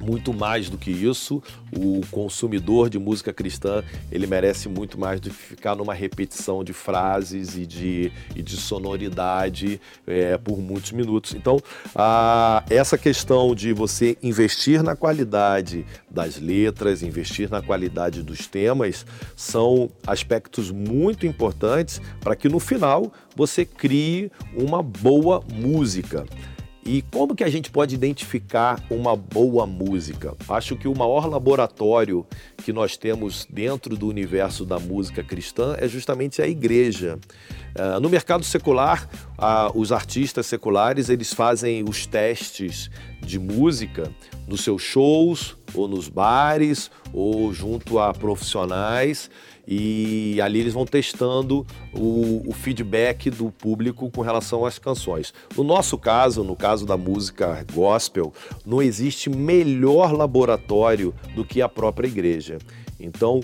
muito 0.00 0.32
mais 0.32 0.68
do 0.68 0.78
que 0.78 0.90
isso. 0.90 1.42
O 1.76 2.00
consumidor 2.10 2.88
de 2.90 2.98
música 2.98 3.32
cristã 3.32 3.82
ele 4.10 4.26
merece 4.26 4.68
muito 4.68 4.98
mais 4.98 5.20
do 5.20 5.30
que 5.30 5.36
ficar 5.36 5.76
numa 5.76 5.94
repetição 5.94 6.64
de 6.64 6.72
frases 6.72 7.56
e 7.56 7.66
de, 7.66 8.12
e 8.34 8.42
de 8.42 8.56
sonoridade 8.56 9.80
é, 10.06 10.36
por 10.36 10.58
muitos 10.58 10.92
minutos. 10.92 11.34
Então, 11.34 11.60
a, 11.94 12.64
essa 12.70 12.96
questão 12.96 13.54
de 13.54 13.72
você 13.72 14.16
investir 14.22 14.82
na 14.82 14.96
qualidade 14.96 15.84
das 16.10 16.38
letras, 16.38 17.02
investir 17.02 17.50
na 17.50 17.62
qualidade 17.62 18.22
dos 18.22 18.46
temas, 18.46 19.06
são 19.36 19.90
aspectos 20.06 20.70
muito 20.70 21.26
importantes 21.26 22.00
para 22.20 22.34
que 22.34 22.48
no 22.48 22.58
final 22.58 23.12
você 23.36 23.64
crie 23.64 24.30
uma 24.54 24.82
boa 24.82 25.42
música. 25.52 26.24
E 26.84 27.02
como 27.12 27.36
que 27.36 27.44
a 27.44 27.50
gente 27.50 27.70
pode 27.70 27.94
identificar 27.94 28.82
uma 28.90 29.14
boa 29.14 29.66
música? 29.66 30.34
Acho 30.48 30.76
que 30.76 30.88
o 30.88 30.96
maior 30.96 31.26
laboratório 31.26 32.26
que 32.56 32.72
nós 32.72 32.96
temos 32.96 33.46
dentro 33.50 33.96
do 33.96 34.08
universo 34.08 34.64
da 34.64 34.78
música 34.78 35.22
cristã 35.22 35.76
é 35.78 35.86
justamente 35.86 36.40
a 36.40 36.48
igreja. 36.48 37.18
Uh, 37.78 38.00
no 38.00 38.08
mercado 38.08 38.44
secular, 38.44 39.08
uh, 39.38 39.78
os 39.78 39.92
artistas 39.92 40.46
seculares 40.46 41.08
eles 41.10 41.34
fazem 41.34 41.84
os 41.88 42.06
testes 42.06 42.90
de 43.20 43.38
música 43.38 44.10
nos 44.48 44.62
seus 44.62 44.82
shows, 44.82 45.56
ou 45.74 45.86
nos 45.86 46.08
bares, 46.08 46.90
ou 47.12 47.52
junto 47.52 47.98
a 47.98 48.12
profissionais 48.12 49.30
e 49.66 50.40
ali 50.40 50.60
eles 50.60 50.72
vão 50.72 50.84
testando 50.84 51.66
o, 51.92 52.42
o, 52.48 52.52
feedback 52.52 53.30
do 53.30 53.50
público 53.50 54.10
com 54.10 54.20
relação 54.20 54.64
às 54.64 54.78
canções. 54.78 55.32
No 55.56 55.62
nosso 55.62 55.96
caso, 55.96 56.42
no 56.42 56.56
caso 56.56 56.86
da 56.86 56.96
música 56.96 57.64
gospel, 57.72 58.32
não 58.64 58.82
existe 58.82 59.30
melhor 59.30 60.12
laboratório 60.12 61.14
do 61.34 61.44
que 61.44 61.62
a 61.62 61.68
própria 61.68 62.08
igreja. 62.08 62.58
Então, 62.98 63.40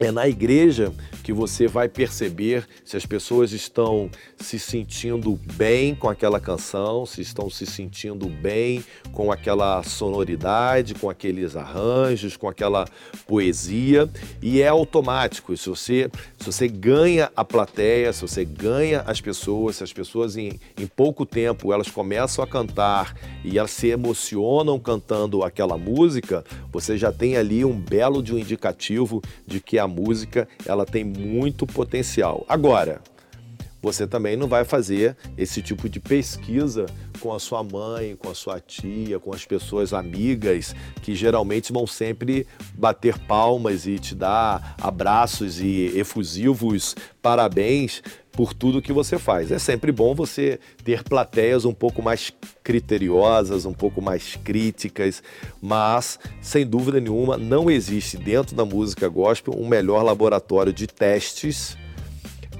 é 0.00 0.10
na 0.10 0.26
igreja 0.26 0.90
que 1.22 1.30
você 1.30 1.68
vai 1.68 1.90
perceber 1.90 2.66
se 2.82 2.96
as 2.96 3.04
pessoas 3.04 3.52
estão 3.52 4.10
se 4.38 4.58
sentindo 4.58 5.38
bem 5.54 5.94
com 5.94 6.08
aquela 6.08 6.40
canção, 6.40 7.04
se 7.04 7.20
estão 7.20 7.50
se 7.50 7.66
sentindo 7.66 8.26
bem 8.26 8.82
com 9.12 9.30
aquela 9.30 9.82
sonoridade, 9.82 10.94
com 10.94 11.10
aqueles 11.10 11.54
arranjos, 11.54 12.34
com 12.34 12.48
aquela 12.48 12.88
poesia. 13.26 14.08
E 14.40 14.62
é 14.62 14.68
automático. 14.68 15.54
Se 15.54 15.68
você, 15.68 16.10
se 16.38 16.46
você 16.46 16.66
ganha 16.66 17.30
a 17.36 17.44
plateia, 17.44 18.10
se 18.14 18.22
você 18.22 18.42
ganha 18.42 19.02
as 19.02 19.20
pessoas, 19.20 19.76
se 19.76 19.84
as 19.84 19.92
pessoas 19.92 20.38
em, 20.38 20.58
em 20.78 20.86
pouco 20.86 21.26
tempo 21.26 21.74
elas 21.74 21.90
começam 21.90 22.42
a 22.42 22.46
cantar 22.46 23.14
e 23.44 23.58
elas 23.58 23.70
se 23.70 23.88
emocionam 23.88 24.78
cantando 24.78 25.42
aquela 25.42 25.76
música, 25.76 26.42
você 26.72 26.96
já 26.96 27.12
tem 27.12 27.36
ali 27.36 27.66
um 27.66 27.78
belo 27.78 28.22
de 28.22 28.34
um 28.34 28.38
indicativo 28.38 29.20
de 29.46 29.60
que 29.60 29.78
a 29.78 29.89
música 29.90 30.48
ela 30.64 30.86
tem 30.86 31.04
muito 31.04 31.66
potencial. 31.66 32.46
Agora, 32.48 33.02
você 33.82 34.06
também 34.06 34.36
não 34.36 34.46
vai 34.46 34.64
fazer 34.64 35.16
esse 35.36 35.62
tipo 35.62 35.88
de 35.88 36.00
pesquisa 36.00 36.86
com 37.20 37.32
a 37.32 37.38
sua 37.38 37.62
mãe, 37.62 38.16
com 38.16 38.30
a 38.30 38.34
sua 38.34 38.60
tia, 38.60 39.18
com 39.18 39.32
as 39.32 39.44
pessoas 39.44 39.92
amigas 39.92 40.74
que 41.02 41.14
geralmente 41.14 41.72
vão 41.72 41.86
sempre 41.86 42.46
bater 42.74 43.18
palmas 43.18 43.86
e 43.86 43.98
te 43.98 44.14
dar 44.14 44.76
abraços 44.80 45.60
e 45.60 45.92
efusivos 45.96 46.94
parabéns 47.22 48.02
por 48.32 48.54
tudo 48.54 48.80
que 48.80 48.92
você 48.92 49.18
faz. 49.18 49.50
É 49.50 49.58
sempre 49.58 49.92
bom 49.92 50.14
você 50.14 50.58
ter 50.84 51.02
plateias 51.02 51.64
um 51.64 51.74
pouco 51.74 52.00
mais 52.00 52.32
criteriosas, 52.62 53.66
um 53.66 53.72
pouco 53.72 54.00
mais 54.00 54.36
críticas, 54.36 55.22
mas 55.60 56.18
sem 56.40 56.66
dúvida 56.66 57.00
nenhuma 57.00 57.36
não 57.36 57.70
existe 57.70 58.16
dentro 58.16 58.54
da 58.54 58.64
música 58.64 59.08
gospel 59.08 59.54
um 59.56 59.68
melhor 59.68 60.02
laboratório 60.02 60.72
de 60.72 60.86
testes 60.86 61.76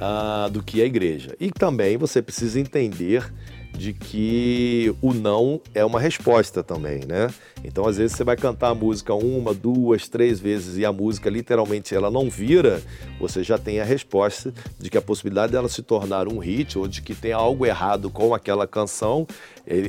uh, 0.01 0.51
do 0.51 0.63
que 0.63 0.83
a 0.83 0.85
igreja. 0.85 1.37
E 1.39 1.51
também 1.51 1.97
você 1.97 2.23
precisa 2.23 2.59
entender 2.59 3.31
de 3.73 3.93
que 3.93 4.95
o 5.01 5.15
não 5.15 5.61
é 5.75 5.85
uma 5.85 6.01
resposta 6.01 6.63
também, 6.63 7.01
né? 7.07 7.33
Então, 7.65 7.87
às 7.87 7.97
vezes 7.97 8.17
você 8.17 8.25
vai 8.25 8.37
cantar 8.37 8.71
a 8.71 8.75
música 8.75 9.15
uma, 9.15 9.55
duas, 9.55 10.09
três 10.09 10.41
vezes 10.41 10.77
e 10.77 10.85
a 10.85 10.93
música 10.93 11.31
literalmente 11.31 11.95
ela 11.95 12.11
não 12.11 12.29
vira, 12.29 12.83
você 13.19 13.43
já 13.43 13.57
tem 13.57 13.81
a 13.81 13.85
resposta 13.85 14.53
de 14.79 14.91
que 14.91 14.99
a 14.99 15.03
possibilidade 15.03 15.53
dela 15.53 15.69
se 15.69 15.83
tornar 15.83 16.27
um 16.27 16.39
hit 16.39 16.77
ou 16.77 16.89
de 16.89 17.01
que 17.01 17.15
tem 17.15 17.33
algo 17.33 17.65
errado 17.65 18.11
com 18.11 18.35
aquela 18.35 18.67
canção, 18.67 19.27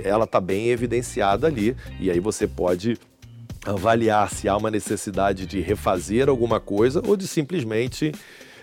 ela 0.04 0.26
está 0.26 0.40
bem 0.40 0.70
evidenciada 0.70 1.48
ali 1.48 1.76
e 2.00 2.12
aí 2.12 2.20
você 2.20 2.48
pode 2.48 2.98
avaliar 3.66 4.30
se 4.30 4.48
há 4.48 4.58
uma 4.58 4.72
necessidade 4.72 5.46
de 5.46 5.60
refazer 5.60 6.30
alguma 6.30 6.60
coisa 6.60 7.02
ou 7.06 7.16
de 7.16 7.28
simplesmente 7.28 8.12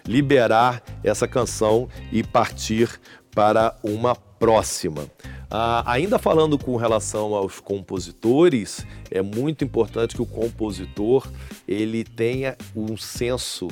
liberar 0.09 0.83
essa 1.05 1.29
canção 1.29 1.89
e 2.11 2.23
partir 2.23 2.99
para 3.31 3.77
uma 3.85 4.17
próxima. 4.17 5.07
Ah, 5.51 5.83
ainda 5.87 6.19
falando 6.19 6.59
com 6.59 6.77
relação 6.77 7.35
aos 7.35 7.61
compositores, 7.61 8.87
é 9.11 9.21
muito 9.21 9.65
importante 9.65 10.15
que 10.15 10.23
o 10.23 10.27
compositor 10.27 11.31
ele 11.67 12.05
tenha 12.05 12.57
um 12.75 12.97
senso 12.97 13.69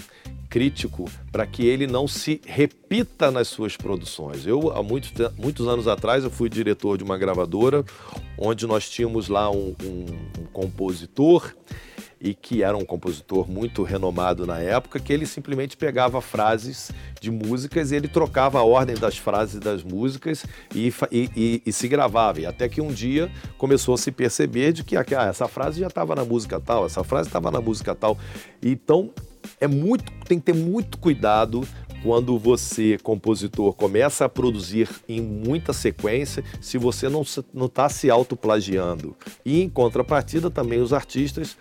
crítico 0.49 1.11
para 1.31 1.47
que 1.47 1.67
ele 1.67 1.87
não 1.87 2.07
se 2.09 2.41
repita 2.47 3.31
nas 3.31 3.49
suas 3.49 3.77
produções. 3.77 4.47
Eu, 4.47 4.73
há 4.73 4.83
muitos, 4.83 5.13
muitos 5.37 5.67
anos 5.69 5.89
atrás, 5.89 6.25
eu 6.25 6.31
fui 6.31 6.49
diretor 6.49 6.97
de 6.97 7.05
uma 7.05 7.19
gravadora 7.19 7.85
onde 8.39 8.67
nós 8.67 8.89
tínhamos 8.89 9.29
lá 9.29 9.51
um, 9.51 9.75
um, 9.83 10.43
um 10.43 10.47
compositor 10.53 11.55
e 12.21 12.35
que 12.35 12.63
era 12.63 12.77
um 12.77 12.85
compositor 12.85 13.49
muito 13.49 13.83
renomado 13.83 14.47
na 14.47 14.59
época, 14.59 14.99
que 14.99 15.13
ele 15.13 15.27
simplesmente 15.27 15.77
pegava 15.77 16.21
frases 16.21 16.91
de 17.21 17.31
músicas 17.31 17.93
e 17.93 17.97
ele 17.97 18.09
trocava 18.09 18.59
a 18.59 18.65
ordem 18.65 18.97
das 18.97 19.19
frases 19.19 19.61
das 19.61 19.83
músicas 19.83 20.45
e, 20.75 20.93
e, 21.13 21.31
e, 21.37 21.63
e 21.67 21.73
se 21.73 21.87
gravava. 21.89 22.41
E 22.41 22.47
até 22.47 22.69
que 22.69 22.81
um 22.81 22.93
dia 22.93 23.31
começou 23.59 23.95
a 23.95 23.99
se 23.99 24.11
perceber 24.11 24.73
de 24.73 24.83
que 24.83 24.97
ah, 24.97 25.27
essa 25.29 25.47
frase 25.47 25.81
já 25.81 25.89
estava 25.89 26.15
na 26.15 26.25
música 26.25 26.59
tal, 26.59 26.87
essa 26.87 27.05
frase 27.05 27.29
estava 27.29 27.51
na 27.51 27.61
música 27.61 27.95
tal. 27.95 28.17
Então 28.63 29.11
é 29.61 29.67
muito, 29.67 30.13
tem 30.27 30.39
que 30.39 30.47
ter 30.47 30.55
muito 30.55 30.99
cuidado 30.99 31.67
quando 32.03 32.39
você, 32.39 32.99
compositor, 33.03 33.73
começa 33.73 34.25
a 34.25 34.29
produzir 34.29 34.89
em 35.09 35.21
muita 35.21 35.73
sequência, 35.73 36.45
se 36.61 36.79
você 36.79 37.09
não 37.09 37.23
está 37.67 37.89
se 37.89 38.09
autoplagiando. 38.11 39.17
E 39.45 39.61
em 39.61 39.69
contrapartida, 39.69 40.51
também 40.51 40.81
os 40.81 40.93
artistas 40.93 41.57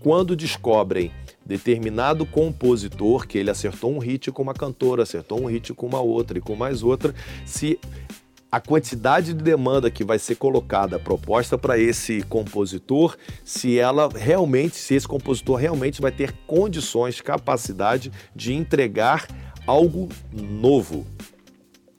quando 0.00 0.36
descobrem 0.36 1.10
determinado 1.44 2.24
compositor 2.24 3.26
que 3.26 3.38
ele 3.38 3.50
acertou 3.50 3.92
um 3.92 3.98
hit 3.98 4.30
com 4.30 4.42
uma 4.42 4.54
cantora, 4.54 5.02
acertou 5.02 5.40
um 5.40 5.46
hit 5.46 5.72
com 5.74 5.86
uma 5.86 6.00
outra 6.00 6.38
e 6.38 6.40
com 6.40 6.54
mais 6.54 6.82
outra, 6.82 7.14
se 7.44 7.80
a 8.50 8.60
quantidade 8.60 9.34
de 9.34 9.42
demanda 9.42 9.90
que 9.90 10.02
vai 10.02 10.18
ser 10.18 10.36
colocada, 10.36 10.98
proposta 10.98 11.58
para 11.58 11.78
esse 11.78 12.22
compositor, 12.22 13.16
se 13.44 13.78
ela 13.78 14.08
realmente, 14.08 14.76
se 14.76 14.94
esse 14.94 15.06
compositor 15.06 15.56
realmente 15.56 16.00
vai 16.00 16.10
ter 16.10 16.32
condições, 16.46 17.20
capacidade 17.20 18.10
de 18.34 18.54
entregar 18.54 19.26
algo 19.66 20.08
novo, 20.32 21.06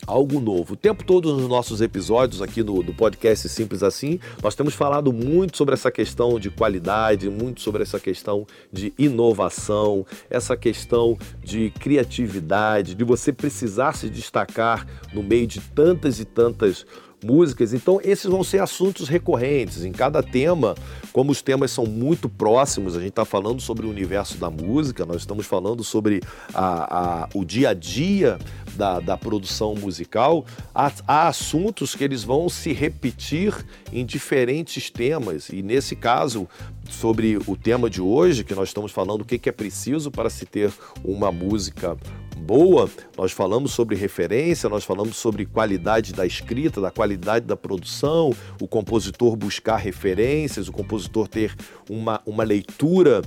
algo 0.09 0.39
novo. 0.39 0.73
O 0.73 0.75
tempo 0.75 1.03
todo 1.03 1.35
nos 1.35 1.47
nossos 1.47 1.81
episódios 1.81 2.41
aqui 2.41 2.63
no, 2.63 2.81
do 2.81 2.93
podcast 2.93 3.47
Simples 3.47 3.83
Assim, 3.83 4.19
nós 4.41 4.55
temos 4.55 4.73
falado 4.73 5.13
muito 5.13 5.55
sobre 5.55 5.75
essa 5.75 5.91
questão 5.91 6.39
de 6.39 6.49
qualidade, 6.49 7.29
muito 7.29 7.61
sobre 7.61 7.83
essa 7.83 7.99
questão 7.99 8.47
de 8.73 8.91
inovação, 8.97 10.05
essa 10.29 10.57
questão 10.57 11.15
de 11.43 11.69
criatividade, 11.79 12.95
de 12.95 13.03
você 13.03 13.31
precisar 13.31 13.95
se 13.95 14.09
destacar 14.09 14.87
no 15.13 15.21
meio 15.21 15.45
de 15.45 15.61
tantas 15.61 16.19
e 16.19 16.25
tantas 16.25 16.85
músicas. 17.23 17.73
Então, 17.73 17.99
esses 18.03 18.25
vão 18.25 18.43
ser 18.43 18.61
assuntos 18.61 19.07
recorrentes. 19.07 19.83
Em 19.83 19.91
cada 19.91 20.23
tema, 20.23 20.75
como 21.11 21.31
os 21.31 21.41
temas 21.41 21.71
são 21.71 21.85
muito 21.85 22.29
próximos, 22.29 22.95
a 22.95 22.99
gente 22.99 23.09
está 23.09 23.25
falando 23.25 23.61
sobre 23.61 23.85
o 23.85 23.89
universo 23.89 24.37
da 24.37 24.49
música, 24.49 25.05
nós 25.05 25.17
estamos 25.17 25.45
falando 25.45 25.83
sobre 25.83 26.21
a, 26.53 27.23
a, 27.23 27.29
o 27.33 27.43
dia 27.43 27.69
a 27.69 27.73
dia 27.73 28.37
da, 28.75 28.99
da 28.99 29.17
produção 29.17 29.75
musical, 29.75 30.45
há, 30.73 30.91
há, 31.07 31.27
assuntos 31.27 31.95
que 31.95 32.03
eles 32.03 32.23
vão 32.23 32.47
se 32.47 32.71
repetir 32.71 33.53
em 33.91 34.05
diferentes 34.05 34.89
temas. 34.89 35.49
E 35.49 35.61
nesse 35.61 35.95
caso, 35.95 36.47
sobre 36.89 37.37
o 37.45 37.57
tema 37.57 37.89
de 37.89 38.01
hoje, 38.01 38.43
que 38.43 38.55
nós 38.55 38.69
estamos 38.69 38.91
falando 38.91 39.21
o 39.21 39.25
que, 39.25 39.37
que 39.37 39.49
é 39.49 39.51
preciso 39.51 40.09
para 40.09 40.29
se 40.29 40.45
ter 40.45 40.71
uma 41.03 41.31
música 41.31 41.97
boa, 42.39 42.89
nós 43.17 43.31
falamos 43.31 43.71
sobre 43.73 43.95
referência, 43.95 44.69
nós 44.69 44.83
falamos 44.83 45.17
sobre 45.17 45.45
qualidade 45.45 46.13
da 46.13 46.25
escrita, 46.25 46.81
da 46.81 46.89
qualidade 46.89 47.45
da 47.45 47.55
produção, 47.55 48.31
o 48.59 48.67
compositor 48.67 49.35
buscar 49.35 49.77
referências, 49.77 50.67
o 50.67 50.71
compositor 50.71 51.27
ter 51.27 51.53
uma, 51.89 52.21
uma 52.25 52.43
leitura 52.43 53.21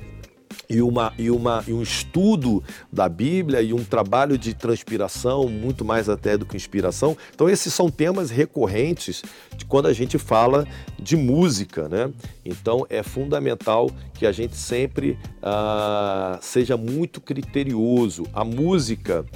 e, 0.72 0.80
uma, 0.80 1.12
e, 1.18 1.30
uma, 1.30 1.62
e 1.68 1.72
um 1.74 1.82
estudo 1.82 2.64
da 2.90 3.06
Bíblia 3.06 3.60
e 3.60 3.74
um 3.74 3.84
trabalho 3.84 4.38
de 4.38 4.54
transpiração, 4.54 5.46
muito 5.46 5.84
mais 5.84 6.08
até 6.08 6.38
do 6.38 6.46
que 6.46 6.56
inspiração. 6.56 7.14
Então, 7.34 7.46
esses 7.46 7.74
são 7.74 7.90
temas 7.90 8.30
recorrentes 8.30 9.22
de 9.54 9.66
quando 9.66 9.86
a 9.86 9.92
gente 9.92 10.18
fala 10.18 10.66
de 10.98 11.14
música, 11.14 11.90
né? 11.90 12.10
Então, 12.42 12.86
é 12.88 13.02
fundamental 13.02 13.90
que 14.14 14.24
a 14.24 14.32
gente 14.32 14.56
sempre 14.56 15.18
ah, 15.42 16.38
seja 16.40 16.74
muito 16.74 17.20
criterioso. 17.20 18.24
A 18.32 18.42
música 18.42 19.26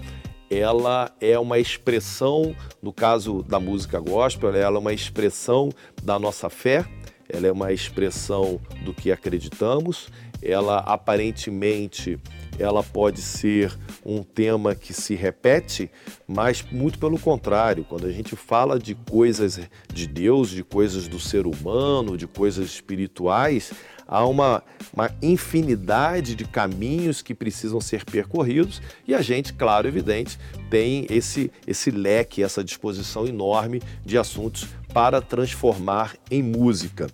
ela 0.48 1.10
é 1.20 1.38
uma 1.38 1.58
expressão, 1.58 2.56
no 2.80 2.94
caso 2.94 3.42
da 3.42 3.60
música 3.60 4.00
gospel, 4.00 4.54
ela 4.54 4.76
é 4.76 4.80
uma 4.80 4.94
expressão 4.94 5.70
da 6.02 6.18
nossa 6.18 6.48
fé, 6.48 6.86
ela 7.28 7.46
é 7.46 7.52
uma 7.52 7.72
expressão 7.72 8.60
do 8.84 8.94
que 8.94 9.10
acreditamos, 9.10 10.08
ela 10.42 10.78
aparentemente 10.78 12.18
ela 12.58 12.82
pode 12.82 13.20
ser 13.20 13.76
um 14.04 14.22
tema 14.22 14.74
que 14.74 14.94
se 14.94 15.14
repete, 15.14 15.90
mas 16.26 16.64
muito 16.70 16.98
pelo 16.98 17.18
contrário, 17.18 17.84
quando 17.84 18.06
a 18.06 18.12
gente 18.12 18.34
fala 18.34 18.78
de 18.78 18.94
coisas 18.94 19.60
de 19.92 20.06
Deus, 20.06 20.50
de 20.50 20.64
coisas 20.64 21.06
do 21.08 21.18
ser 21.18 21.46
humano, 21.46 22.16
de 22.16 22.26
coisas 22.26 22.66
espirituais, 22.66 23.72
há 24.06 24.24
uma, 24.24 24.62
uma 24.94 25.10
infinidade 25.20 26.34
de 26.34 26.44
caminhos 26.44 27.20
que 27.20 27.34
precisam 27.34 27.80
ser 27.80 28.04
percorridos 28.04 28.80
e 29.06 29.14
a 29.14 29.20
gente, 29.20 29.52
claro, 29.52 29.88
evidente, 29.88 30.38
tem 30.70 31.06
esse, 31.10 31.50
esse 31.66 31.90
leque, 31.90 32.42
essa 32.42 32.62
disposição 32.62 33.26
enorme 33.26 33.82
de 34.04 34.16
assuntos 34.16 34.66
para 34.94 35.20
transformar 35.20 36.16
em 36.30 36.42
música. 36.42 37.08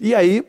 E 0.00 0.14
aí, 0.14 0.44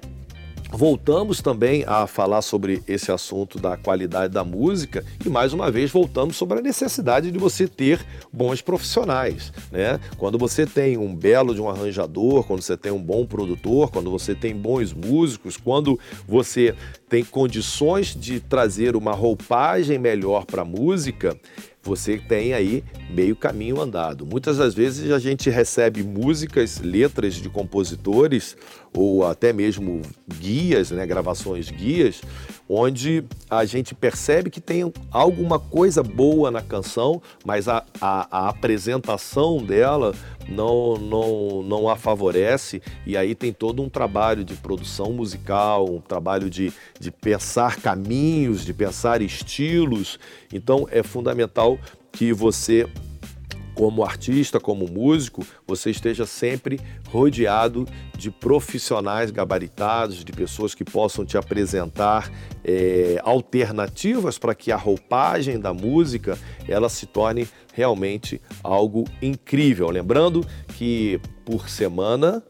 Voltamos 0.71 1.41
também 1.41 1.83
a 1.85 2.07
falar 2.07 2.41
sobre 2.41 2.81
esse 2.87 3.11
assunto 3.11 3.59
da 3.59 3.75
qualidade 3.75 4.33
da 4.33 4.43
música 4.43 5.03
e 5.23 5.29
mais 5.29 5.51
uma 5.51 5.69
vez 5.69 5.91
voltamos 5.91 6.37
sobre 6.37 6.59
a 6.59 6.61
necessidade 6.61 7.29
de 7.29 7.37
você 7.37 7.67
ter 7.67 8.03
bons 8.31 8.61
profissionais, 8.61 9.51
né? 9.69 9.99
Quando 10.17 10.37
você 10.37 10.65
tem 10.65 10.97
um 10.97 11.13
belo 11.13 11.53
de 11.53 11.61
um 11.61 11.69
arranjador, 11.69 12.45
quando 12.45 12.61
você 12.61 12.77
tem 12.77 12.91
um 12.91 13.03
bom 13.03 13.25
produtor, 13.25 13.91
quando 13.91 14.09
você 14.09 14.33
tem 14.33 14.55
bons 14.55 14.93
músicos, 14.93 15.57
quando 15.57 15.99
você 16.25 16.73
tem 17.09 17.23
condições 17.23 18.15
de 18.15 18.39
trazer 18.39 18.95
uma 18.95 19.11
roupagem 19.11 19.99
melhor 19.99 20.45
para 20.45 20.61
a 20.61 20.65
música, 20.65 21.37
você 21.83 22.17
tem 22.17 22.53
aí 22.53 22.83
meio 23.09 23.35
caminho 23.35 23.81
andado. 23.81 24.25
Muitas 24.25 24.57
das 24.57 24.73
vezes 24.73 25.11
a 25.11 25.19
gente 25.19 25.49
recebe 25.49 26.03
músicas, 26.03 26.79
letras 26.79 27.35
de 27.35 27.49
compositores 27.49 28.55
ou 28.93 29.25
até 29.25 29.51
mesmo 29.51 30.01
guias, 30.27 30.91
né, 30.91 31.05
gravações 31.05 31.69
guias, 31.69 32.21
onde 32.73 33.23
a 33.49 33.65
gente 33.65 33.93
percebe 33.93 34.49
que 34.49 34.61
tem 34.61 34.91
alguma 35.11 35.59
coisa 35.59 36.01
boa 36.01 36.49
na 36.49 36.61
canção, 36.61 37.21
mas 37.45 37.67
a, 37.67 37.83
a, 37.99 38.45
a 38.45 38.49
apresentação 38.49 39.57
dela 39.57 40.13
não, 40.47 40.95
não, 40.95 41.63
não 41.63 41.89
a 41.89 41.97
favorece, 41.97 42.81
e 43.05 43.17
aí 43.17 43.35
tem 43.35 43.51
todo 43.51 43.81
um 43.81 43.89
trabalho 43.89 44.45
de 44.45 44.53
produção 44.55 45.11
musical, 45.11 45.85
um 45.85 45.99
trabalho 45.99 46.49
de, 46.49 46.71
de 46.97 47.11
pensar 47.11 47.75
caminhos, 47.75 48.63
de 48.63 48.73
pensar 48.73 49.21
estilos. 49.21 50.17
Então 50.51 50.87
é 50.89 51.03
fundamental 51.03 51.77
que 52.11 52.31
você 52.31 52.87
como 53.73 54.03
artista, 54.03 54.59
como 54.59 54.87
músico, 54.87 55.45
você 55.65 55.89
esteja 55.89 56.25
sempre 56.25 56.79
rodeado 57.09 57.87
de 58.17 58.29
profissionais 58.29 59.31
gabaritados, 59.31 60.23
de 60.23 60.31
pessoas 60.31 60.75
que 60.75 60.83
possam 60.83 61.25
te 61.25 61.37
apresentar 61.37 62.31
é, 62.63 63.19
alternativas 63.23 64.37
para 64.37 64.53
que 64.53 64.71
a 64.71 64.77
roupagem 64.77 65.59
da 65.59 65.73
música 65.73 66.37
ela 66.67 66.89
se 66.89 67.05
torne 67.05 67.47
realmente 67.73 68.41
algo 68.63 69.05
incrível. 69.21 69.89
Lembrando 69.89 70.45
que 70.77 71.19
por 71.45 71.69
semana 71.69 72.43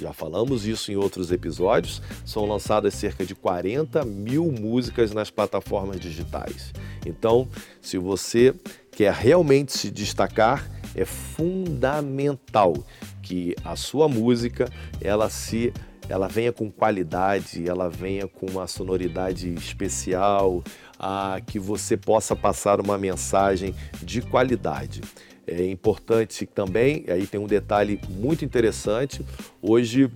já 0.00 0.12
falamos 0.12 0.66
isso 0.66 0.92
em 0.92 0.96
outros 0.96 1.32
episódios, 1.32 2.02
são 2.24 2.44
lançadas 2.44 2.94
cerca 2.94 3.24
de 3.24 3.34
40 3.34 4.04
mil 4.04 4.52
músicas 4.52 5.12
nas 5.12 5.30
plataformas 5.30 5.98
digitais. 5.98 6.72
Então, 7.04 7.48
se 7.80 7.96
você 7.96 8.54
quer 8.96 9.12
realmente 9.12 9.76
se 9.76 9.90
destacar, 9.90 10.66
é 10.94 11.04
fundamental 11.04 12.74
que 13.22 13.54
a 13.62 13.76
sua 13.76 14.08
música 14.08 14.70
ela 15.02 15.28
se 15.28 15.70
ela 16.08 16.28
venha 16.28 16.52
com 16.52 16.70
qualidade, 16.70 17.68
ela 17.68 17.90
venha 17.90 18.26
com 18.26 18.46
uma 18.46 18.66
sonoridade 18.66 19.52
especial, 19.54 20.62
a 20.98 21.40
que 21.44 21.58
você 21.58 21.96
possa 21.96 22.34
passar 22.34 22.80
uma 22.80 22.96
mensagem 22.96 23.74
de 24.02 24.22
qualidade. 24.22 25.02
É 25.46 25.66
importante 25.66 26.46
também, 26.46 27.04
aí 27.08 27.26
tem 27.26 27.40
um 27.40 27.46
detalhe 27.46 28.00
muito 28.08 28.44
interessante. 28.44 29.20
Hoje 29.60 30.10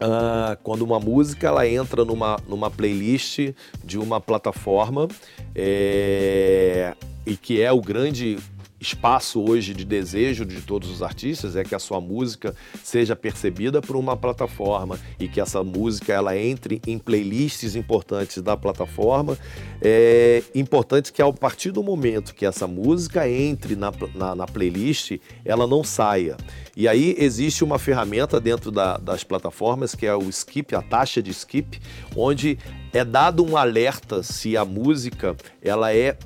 ah, 0.00 0.58
quando 0.62 0.82
uma 0.82 0.98
música 1.00 1.46
ela 1.46 1.66
entra 1.66 2.04
numa, 2.04 2.36
numa 2.48 2.70
playlist 2.70 3.54
de 3.84 3.98
uma 3.98 4.20
plataforma 4.20 5.08
é, 5.54 6.94
e 7.26 7.36
que 7.36 7.60
é 7.60 7.70
o 7.70 7.80
grande 7.80 8.38
espaço 8.82 9.40
hoje 9.40 9.72
de 9.72 9.84
desejo 9.84 10.44
de 10.44 10.60
todos 10.60 10.90
os 10.90 11.02
artistas 11.02 11.54
é 11.54 11.62
que 11.62 11.74
a 11.74 11.78
sua 11.78 12.00
música 12.00 12.52
seja 12.82 13.14
percebida 13.14 13.80
por 13.80 13.94
uma 13.94 14.16
plataforma 14.16 14.98
e 15.20 15.28
que 15.28 15.40
essa 15.40 15.62
música 15.62 16.12
ela 16.12 16.36
entre 16.36 16.82
em 16.84 16.98
playlists 16.98 17.76
importantes 17.76 18.42
da 18.42 18.56
plataforma. 18.56 19.38
É 19.80 20.42
importante 20.52 21.12
que 21.12 21.22
a 21.22 21.32
partir 21.32 21.70
do 21.70 21.82
momento 21.82 22.34
que 22.34 22.44
essa 22.44 22.66
música 22.66 23.28
entre 23.28 23.76
na, 23.76 23.92
na, 24.16 24.34
na 24.34 24.46
playlist, 24.46 25.12
ela 25.44 25.66
não 25.66 25.84
saia. 25.84 26.36
E 26.76 26.88
aí 26.88 27.14
existe 27.18 27.62
uma 27.62 27.78
ferramenta 27.78 28.40
dentro 28.40 28.72
da, 28.72 28.96
das 28.96 29.22
plataformas 29.22 29.94
que 29.94 30.06
é 30.06 30.14
o 30.14 30.28
skip, 30.28 30.74
a 30.74 30.82
taxa 30.82 31.22
de 31.22 31.30
skip, 31.30 31.80
onde 32.16 32.58
é 32.92 33.04
dado 33.04 33.44
um 33.44 33.56
alerta 33.56 34.24
se 34.24 34.56
a 34.56 34.64
música 34.64 35.36
ela 35.62 35.94
é 35.94 36.16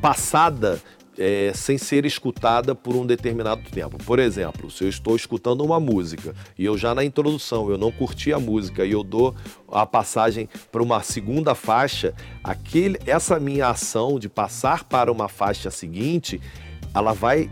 passada 0.00 0.80
é, 1.18 1.52
sem 1.54 1.76
ser 1.76 2.06
escutada 2.06 2.74
por 2.74 2.96
um 2.96 3.04
determinado 3.04 3.62
tempo. 3.70 3.98
Por 3.98 4.18
exemplo, 4.18 4.70
se 4.70 4.84
eu 4.84 4.88
estou 4.88 5.14
escutando 5.14 5.62
uma 5.62 5.78
música 5.78 6.34
e 6.58 6.64
eu 6.64 6.78
já 6.78 6.94
na 6.94 7.04
introdução 7.04 7.68
eu 7.70 7.76
não 7.76 7.92
curti 7.92 8.32
a 8.32 8.40
música 8.40 8.84
e 8.86 8.92
eu 8.92 9.04
dou 9.04 9.34
a 9.70 9.84
passagem 9.84 10.48
para 10.72 10.82
uma 10.82 11.02
segunda 11.02 11.54
faixa, 11.54 12.14
aquele, 12.42 12.98
essa 13.06 13.38
minha 13.38 13.68
ação 13.68 14.18
de 14.18 14.28
passar 14.28 14.84
para 14.84 15.12
uma 15.12 15.28
faixa 15.28 15.70
seguinte, 15.70 16.40
ela 16.94 17.12
vai 17.12 17.50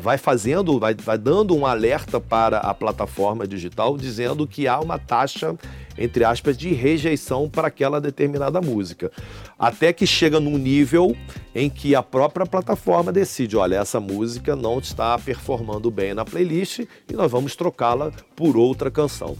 vai 0.00 0.16
fazendo, 0.16 0.78
vai, 0.78 0.94
vai 0.94 1.18
dando 1.18 1.56
um 1.56 1.66
alerta 1.66 2.20
para 2.20 2.58
a 2.58 2.72
plataforma 2.72 3.46
digital 3.46 3.96
dizendo 3.96 4.46
que 4.46 4.68
há 4.68 4.78
uma 4.78 4.98
taxa 4.98 5.56
entre 5.96 6.24
aspas, 6.24 6.56
de 6.56 6.72
rejeição 6.72 7.48
para 7.48 7.68
aquela 7.68 8.00
determinada 8.00 8.60
música. 8.60 9.10
Até 9.58 9.92
que 9.92 10.06
chega 10.06 10.40
num 10.40 10.58
nível 10.58 11.16
em 11.54 11.68
que 11.68 11.94
a 11.94 12.02
própria 12.02 12.46
plataforma 12.46 13.12
decide: 13.12 13.56
olha, 13.56 13.76
essa 13.76 14.00
música 14.00 14.56
não 14.56 14.78
está 14.78 15.18
performando 15.18 15.90
bem 15.90 16.14
na 16.14 16.24
playlist 16.24 16.80
e 16.80 17.12
nós 17.12 17.30
vamos 17.30 17.56
trocá-la 17.56 18.10
por 18.34 18.56
outra 18.56 18.90
canção. 18.90 19.36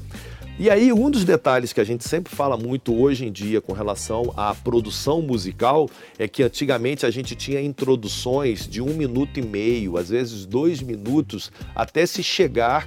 E 0.59 0.69
aí, 0.69 0.93
um 0.93 1.11
dos 1.11 1.25
detalhes 1.25 1.73
que 1.73 1.81
a 1.81 1.85
gente 1.85 2.07
sempre 2.07 2.35
fala 2.35 2.59
muito 2.59 2.95
hoje 2.95 3.27
em 3.27 3.33
dia 3.33 3.61
com 3.61 3.73
relação 3.73 4.33
à 4.37 4.55
produção 4.55 5.23
musical 5.23 5.89
é 6.19 6.29
que 6.29 6.43
antigamente 6.43 7.07
a 7.07 7.11
gente 7.11 7.35
tinha 7.35 7.61
introduções 7.61 8.69
de 8.69 8.83
um 8.83 8.93
minuto 8.95 9.41
e 9.41 9.43
meio, 9.43 9.97
às 9.97 10.11
vezes 10.11 10.45
dois 10.45 10.83
minutos, 10.83 11.51
até 11.75 12.05
se 12.05 12.23
chegar 12.23 12.87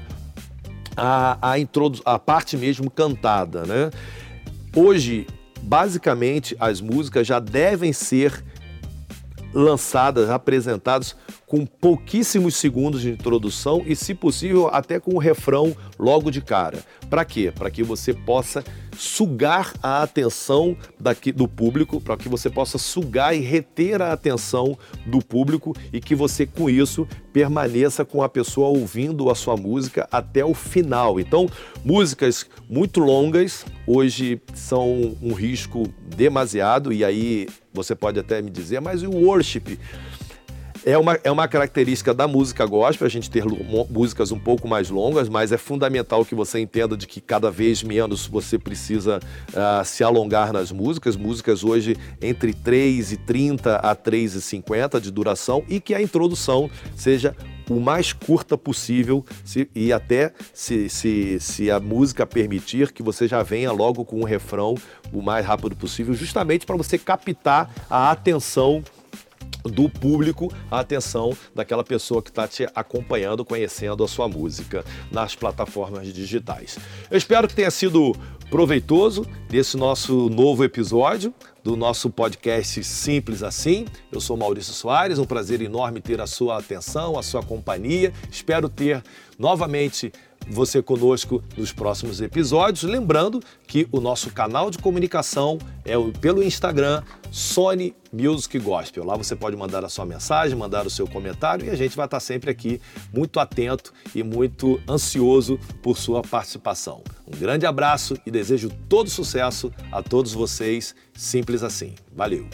a, 0.95 1.37
a, 1.41 1.55
a 2.05 2.19
parte 2.19 2.57
mesmo 2.57 2.89
cantada, 2.89 3.65
né? 3.65 3.91
Hoje, 4.75 5.25
basicamente, 5.61 6.55
as 6.59 6.81
músicas 6.81 7.25
já 7.25 7.39
devem 7.39 7.93
ser 7.93 8.43
lançadas, 9.53 10.29
apresentadas 10.29 11.15
com 11.47 11.65
pouquíssimos 11.65 12.55
segundos 12.55 13.01
de 13.01 13.09
introdução 13.09 13.83
e, 13.85 13.95
se 13.95 14.13
possível, 14.13 14.69
até 14.71 14.99
com 14.99 15.15
o 15.15 15.19
refrão 15.19 15.75
logo 15.97 16.29
de 16.29 16.41
cara. 16.41 16.79
Para 17.09 17.23
quê? 17.23 17.53
Para 17.55 17.71
que 17.71 17.81
você 17.81 18.13
possa 18.13 18.63
sugar 18.97 19.73
a 19.81 20.03
atenção 20.03 20.75
daqui, 20.99 21.31
do 21.31 21.47
público, 21.47 21.99
para 22.01 22.17
que 22.17 22.29
você 22.29 22.49
possa 22.49 22.77
sugar 22.77 23.35
e 23.35 23.39
reter 23.39 24.01
a 24.01 24.11
atenção 24.11 24.77
do 25.05 25.19
público 25.19 25.75
e 25.91 25.99
que 25.99 26.15
você, 26.15 26.45
com 26.45 26.69
isso, 26.69 27.07
permaneça 27.33 28.05
com 28.05 28.23
a 28.23 28.29
pessoa 28.29 28.69
ouvindo 28.69 29.29
a 29.29 29.35
sua 29.35 29.57
música 29.57 30.07
até 30.11 30.43
o 30.45 30.53
final. 30.53 31.19
Então, 31.19 31.47
músicas 31.83 32.45
muito 32.69 32.99
longas 32.99 33.65
hoje 33.85 34.41
são 34.53 35.15
um 35.21 35.33
risco 35.33 35.87
demasiado, 36.15 36.91
e 36.91 37.03
aí 37.03 37.47
você 37.73 37.93
pode 37.93 38.19
até 38.19 38.41
me 38.41 38.49
dizer, 38.49 38.79
mas 38.79 39.03
o 39.03 39.11
worship? 39.11 39.77
É 40.85 40.95
uma, 40.99 41.19
é 41.23 41.31
uma 41.31 41.47
característica 41.47 42.13
da 42.13 42.27
música 42.27 42.63
gospel, 42.63 43.07
a 43.07 43.09
gente 43.09 43.27
ter 43.27 43.43
músicas 43.89 44.31
um 44.31 44.37
pouco 44.37 44.67
mais 44.67 44.91
longas, 44.91 45.27
mas 45.27 45.51
é 45.51 45.57
fundamental 45.57 46.23
que 46.23 46.35
você 46.35 46.59
entenda 46.59 46.95
de 46.95 47.07
que 47.07 47.19
cada 47.19 47.49
vez 47.49 47.81
menos 47.81 48.27
você 48.27 48.59
precisa 48.59 49.17
uh, 49.17 49.83
se 49.83 50.03
alongar 50.03 50.53
nas 50.53 50.71
músicas. 50.71 51.15
Músicas 51.15 51.63
hoje 51.63 51.97
entre 52.21 52.53
3 52.53 53.13
e 53.13 53.17
30 53.17 53.77
a 53.77 53.95
3 53.95 54.35
e 54.35 54.41
50 54.41 55.01
de 55.01 55.09
duração 55.09 55.63
e 55.67 55.79
que 55.79 55.95
a 55.95 55.99
introdução 55.99 56.69
seja 56.95 57.35
o 57.67 57.79
mais 57.79 58.13
curta 58.13 58.55
possível 58.55 59.25
se, 59.43 59.67
e 59.73 59.91
até 59.91 60.33
se, 60.53 60.87
se, 60.87 61.39
se 61.39 61.71
a 61.71 61.79
música 61.79 62.27
permitir 62.27 62.91
que 62.91 63.01
você 63.01 63.27
já 63.27 63.41
venha 63.41 63.71
logo 63.71 64.05
com 64.05 64.19
o 64.19 64.23
refrão 64.23 64.75
o 65.11 65.19
mais 65.19 65.43
rápido 65.43 65.75
possível, 65.75 66.13
justamente 66.13 66.63
para 66.63 66.75
você 66.75 66.95
captar 66.95 67.73
a 67.89 68.11
atenção 68.11 68.83
do 69.65 69.89
público 69.89 70.51
a 70.69 70.79
atenção 70.79 71.35
daquela 71.53 71.83
pessoa 71.83 72.21
que 72.21 72.29
está 72.29 72.47
te 72.47 72.67
acompanhando, 72.75 73.43
conhecendo 73.43 74.03
a 74.03 74.07
sua 74.07 74.27
música 74.27 74.83
nas 75.11 75.35
plataformas 75.35 76.13
digitais. 76.13 76.77
Eu 77.09 77.17
espero 77.17 77.47
que 77.47 77.55
tenha 77.55 77.71
sido 77.71 78.15
proveitoso 78.49 79.25
desse 79.49 79.75
nosso 79.75 80.29
novo 80.29 80.63
episódio 80.63 81.33
do 81.63 81.75
nosso 81.75 82.11
podcast 82.11 82.83
Simples 82.83 83.41
Assim. 83.41 83.85
Eu 84.11 84.21
sou 84.21 84.37
Maurício 84.37 84.71
Soares, 84.71 85.17
um 85.17 85.25
prazer 85.25 85.61
enorme 85.61 85.99
ter 85.99 86.21
a 86.21 86.27
sua 86.27 86.59
atenção, 86.59 87.17
a 87.17 87.23
sua 87.23 87.41
companhia. 87.41 88.13
Espero 88.31 88.69
ter 88.69 89.01
novamente 89.39 90.13
você 90.47 90.81
conosco 90.81 91.43
nos 91.57 91.73
próximos 91.73 92.21
episódios. 92.21 92.83
Lembrando 92.83 93.41
que 93.65 93.87
o 93.91 93.99
nosso 93.99 94.29
canal 94.31 94.69
de 94.69 94.77
comunicação 94.77 95.57
é 95.83 95.95
pelo 96.21 96.43
Instagram 96.43 97.01
Sony 97.31 97.95
Music 98.15 98.57
Gospel. 98.59 99.03
Lá 99.03 99.15
você 99.15 99.35
pode 99.35 99.55
mandar 99.55 99.83
a 99.83 99.89
sua 99.89 100.05
mensagem, 100.05 100.57
mandar 100.57 100.87
o 100.87 100.89
seu 100.89 101.07
comentário 101.07 101.65
e 101.65 101.69
a 101.69 101.75
gente 101.75 101.95
vai 101.95 102.05
estar 102.05 102.19
sempre 102.19 102.49
aqui 102.49 102.79
muito 103.13 103.39
atento 103.39 103.93
e 104.13 104.23
muito 104.23 104.81
ansioso 104.89 105.59
por 105.81 105.97
sua 105.97 106.21
participação. 106.21 107.03
Um 107.27 107.37
grande 107.37 107.65
abraço 107.65 108.17
e 108.25 108.31
desejo 108.31 108.69
todo 108.87 109.09
sucesso 109.09 109.71
a 109.91 110.01
todos 110.01 110.33
vocês. 110.33 110.95
Simples 111.13 111.63
assim. 111.63 111.95
Valeu! 112.15 112.47